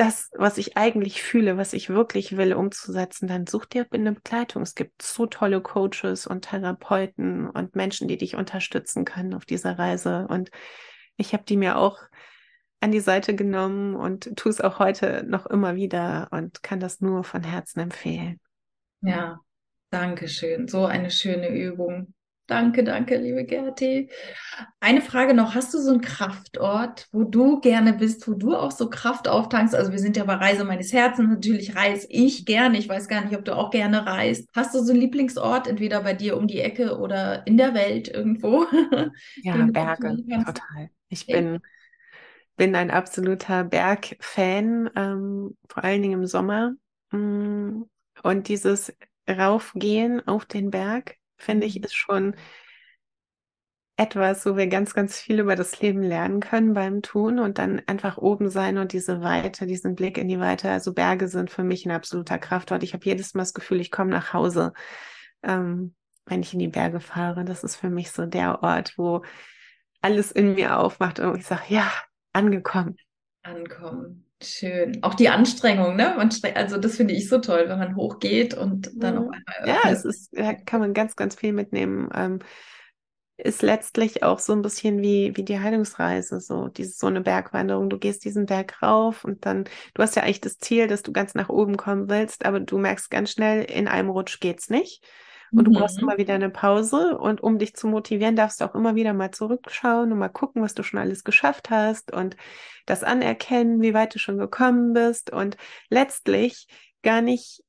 [0.00, 4.62] das, was ich eigentlich fühle, was ich wirklich will, umzusetzen, dann such dir eine Begleitung.
[4.62, 9.78] Es gibt so tolle Coaches und Therapeuten und Menschen, die dich unterstützen können auf dieser
[9.78, 10.26] Reise.
[10.30, 10.50] Und
[11.18, 11.98] ich habe die mir auch
[12.80, 17.02] an die Seite genommen und tue es auch heute noch immer wieder und kann das
[17.02, 18.40] nur von Herzen empfehlen.
[19.02, 19.38] Ja,
[19.90, 20.66] danke schön.
[20.66, 22.14] So eine schöne Übung.
[22.50, 24.10] Danke, danke, liebe Gerti.
[24.80, 25.54] Eine Frage noch.
[25.54, 29.72] Hast du so einen Kraftort, wo du gerne bist, wo du auch so Kraft auftankst?
[29.72, 31.28] Also wir sind ja bei Reise meines Herzens.
[31.28, 32.76] Natürlich reise ich gerne.
[32.76, 34.48] Ich weiß gar nicht, ob du auch gerne reist.
[34.52, 38.08] Hast du so einen Lieblingsort, entweder bei dir um die Ecke oder in der Welt
[38.08, 38.66] irgendwo?
[39.42, 40.90] Ja, Berge, total.
[41.08, 41.60] Ich bin,
[42.56, 46.72] bin ein absoluter Bergfan, ähm, vor allen Dingen im Sommer.
[47.12, 47.82] Mm,
[48.24, 48.92] und dieses
[49.28, 52.34] Raufgehen auf den Berg, finde ich, ist schon
[53.96, 57.82] etwas, wo wir ganz, ganz viel über das Leben lernen können beim Tun und dann
[57.86, 60.70] einfach oben sein und diese Weite, diesen Blick in die Weite.
[60.70, 62.82] Also Berge sind für mich ein absoluter Kraftort.
[62.82, 64.72] Ich habe jedes Mal das Gefühl, ich komme nach Hause,
[65.42, 67.44] ähm, wenn ich in die Berge fahre.
[67.44, 69.22] Das ist für mich so der Ort, wo
[70.00, 71.92] alles in mir aufmacht und ich sage, ja,
[72.32, 72.96] angekommen.
[73.42, 74.29] Ankommen.
[74.42, 75.02] Schön.
[75.02, 76.14] Auch die Anstrengung, ne?
[76.16, 79.20] Man also das finde ich so toll, wenn man hochgeht und dann mhm.
[79.20, 79.68] auf einmal.
[79.68, 82.08] Ja, es ist, da kann man ganz, ganz viel mitnehmen.
[82.14, 82.38] Ähm,
[83.36, 87.90] ist letztlich auch so ein bisschen wie, wie die Heilungsreise, so diese, so eine Bergwanderung.
[87.90, 89.64] Du gehst diesen Berg rauf und dann,
[89.94, 92.78] du hast ja eigentlich das Ziel, dass du ganz nach oben kommen willst, aber du
[92.78, 95.04] merkst ganz schnell, in einem Rutsch geht's nicht.
[95.52, 96.08] Und du brauchst mhm.
[96.08, 97.18] immer wieder eine Pause.
[97.18, 100.62] Und um dich zu motivieren, darfst du auch immer wieder mal zurückschauen und mal gucken,
[100.62, 102.36] was du schon alles geschafft hast und
[102.86, 105.30] das anerkennen, wie weit du schon gekommen bist.
[105.30, 105.56] Und
[105.88, 106.66] letztlich
[107.02, 107.62] gar nicht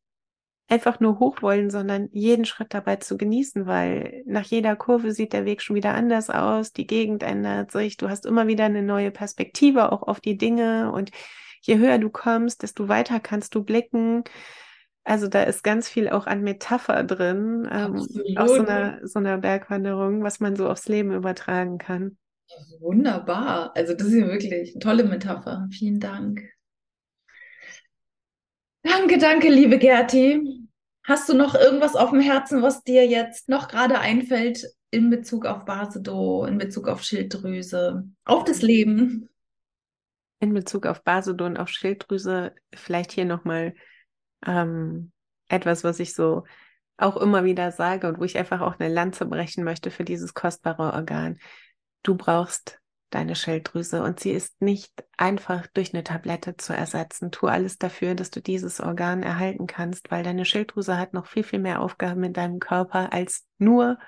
[0.72, 5.34] einfach nur hoch wollen, sondern jeden Schritt dabei zu genießen, weil nach jeder Kurve sieht
[5.34, 8.82] der Weg schon wieder anders aus, die Gegend ändert sich, du hast immer wieder eine
[8.82, 11.12] neue Perspektive auch auf die Dinge und
[11.62, 14.24] je höher du kommst, desto weiter kannst du blicken.
[15.04, 17.96] Also da ist ganz viel auch an Metapher drin, ähm,
[18.38, 22.18] aus so einer, so einer Bergwanderung, was man so aufs Leben übertragen kann.
[22.80, 23.76] Wunderbar.
[23.76, 25.68] Also das ist ja wirklich eine tolle Metapher.
[25.72, 26.44] Vielen Dank.
[28.84, 30.68] Danke, danke, liebe Gerti.
[31.04, 35.46] Hast du noch irgendwas auf dem Herzen, was dir jetzt noch gerade einfällt in Bezug
[35.46, 39.30] auf Basedo, in Bezug auf Schilddrüse, auf das Leben?
[40.40, 43.74] In Bezug auf Basedo und auf Schilddrüse vielleicht hier nochmal
[44.46, 45.12] ähm,
[45.48, 46.44] etwas, was ich so
[46.98, 50.34] auch immer wieder sage und wo ich einfach auch eine Lanze brechen möchte für dieses
[50.34, 51.40] kostbare Organ.
[52.04, 52.82] Du brauchst
[53.12, 57.30] deine Schilddrüse und sie ist nicht einfach durch eine Tablette zu ersetzen.
[57.30, 61.44] Tu alles dafür, dass du dieses Organ erhalten kannst, weil deine Schilddrüse hat noch viel,
[61.44, 64.00] viel mehr Aufgaben in deinem Körper, als nur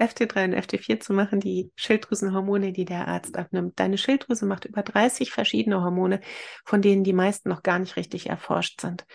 [0.00, 3.78] FT3 und FT4 zu machen, die Schilddrüsenhormone, die der Arzt abnimmt.
[3.78, 6.20] Deine Schilddrüse macht über 30 verschiedene Hormone,
[6.64, 9.06] von denen die meisten noch gar nicht richtig erforscht sind.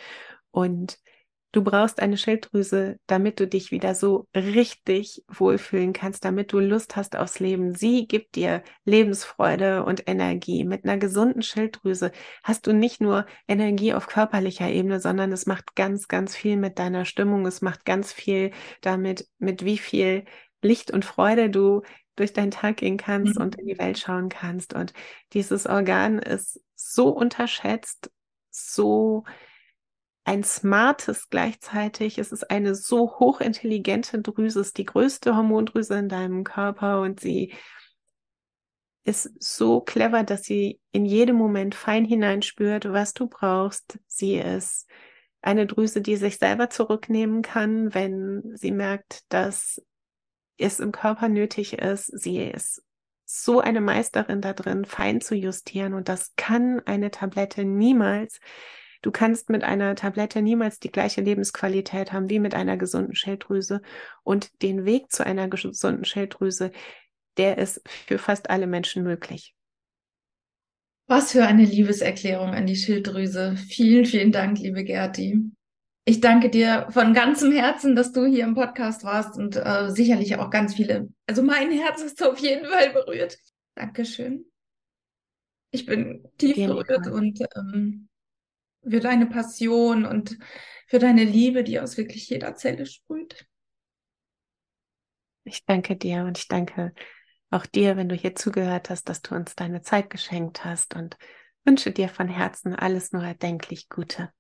[0.54, 0.98] Und
[1.54, 6.96] Du brauchst eine Schilddrüse, damit du dich wieder so richtig wohlfühlen kannst, damit du Lust
[6.96, 7.76] hast aufs Leben.
[7.76, 10.64] Sie gibt dir Lebensfreude und Energie.
[10.64, 12.12] Mit einer gesunden Schilddrüse
[12.44, 16.80] hast du nicht nur Energie auf körperlicher Ebene, sondern es macht ganz, ganz viel mit
[16.80, 17.46] deiner Stimmung.
[17.46, 18.50] Es macht ganz viel
[18.82, 20.26] damit, mit wie viel
[20.64, 21.84] Licht und Freude du
[22.16, 23.44] durch deinen Tag gehen kannst mhm.
[23.44, 24.74] und in die Welt schauen kannst.
[24.74, 24.94] Und
[25.34, 28.10] dieses Organ ist so unterschätzt,
[28.50, 29.24] so
[30.26, 32.18] ein smartes gleichzeitig.
[32.18, 37.20] Es ist eine so hochintelligente Drüse, es ist die größte Hormondrüse in deinem Körper und
[37.20, 37.54] sie
[39.04, 44.00] ist so clever, dass sie in jedem Moment fein hineinspürt, was du brauchst.
[44.08, 44.88] Sie ist
[45.42, 49.82] eine Drüse, die sich selber zurücknehmen kann, wenn sie merkt, dass
[50.58, 52.06] es im Körper nötig ist.
[52.18, 52.82] Sie ist
[53.26, 58.40] so eine Meisterin da drin, fein zu justieren und das kann eine Tablette niemals.
[59.04, 63.82] Du kannst mit einer Tablette niemals die gleiche Lebensqualität haben wie mit einer gesunden Schilddrüse.
[64.24, 66.72] Und den Weg zu einer gesunden Schilddrüse,
[67.38, 69.54] der ist für fast alle Menschen möglich.
[71.08, 73.58] Was für eine Liebeserklärung an die Schilddrüse.
[73.58, 75.52] Vielen, vielen Dank, liebe Gerti.
[76.06, 80.38] Ich danke dir von ganzem Herzen, dass du hier im Podcast warst und äh, sicherlich
[80.38, 81.10] auch ganz viele.
[81.28, 83.38] Also mein Herz ist auf jeden Fall berührt.
[83.76, 84.46] Dankeschön.
[85.72, 88.08] Ich bin tief berührt und ähm,
[88.88, 90.38] für deine Passion und
[90.88, 93.48] für deine Liebe, die aus wirklich jeder Zelle sprüht.
[95.46, 96.94] Ich danke dir und ich danke
[97.50, 101.18] auch dir, wenn du hier zugehört hast, dass du uns deine Zeit geschenkt hast und
[101.66, 104.32] wünsche dir von Herzen alles nur erdenklich Gute.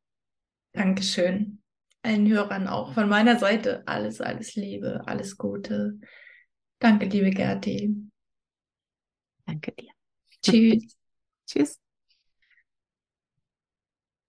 [0.74, 1.61] Dankeschön.
[2.02, 5.99] Allen Hörern auch von meiner Seite alles, alles Liebe, alles Gute.
[6.80, 7.95] Danke, liebe Gerti.
[9.45, 9.91] Danke dir.
[10.41, 10.98] Tschüss.
[11.48, 11.83] Tschüss.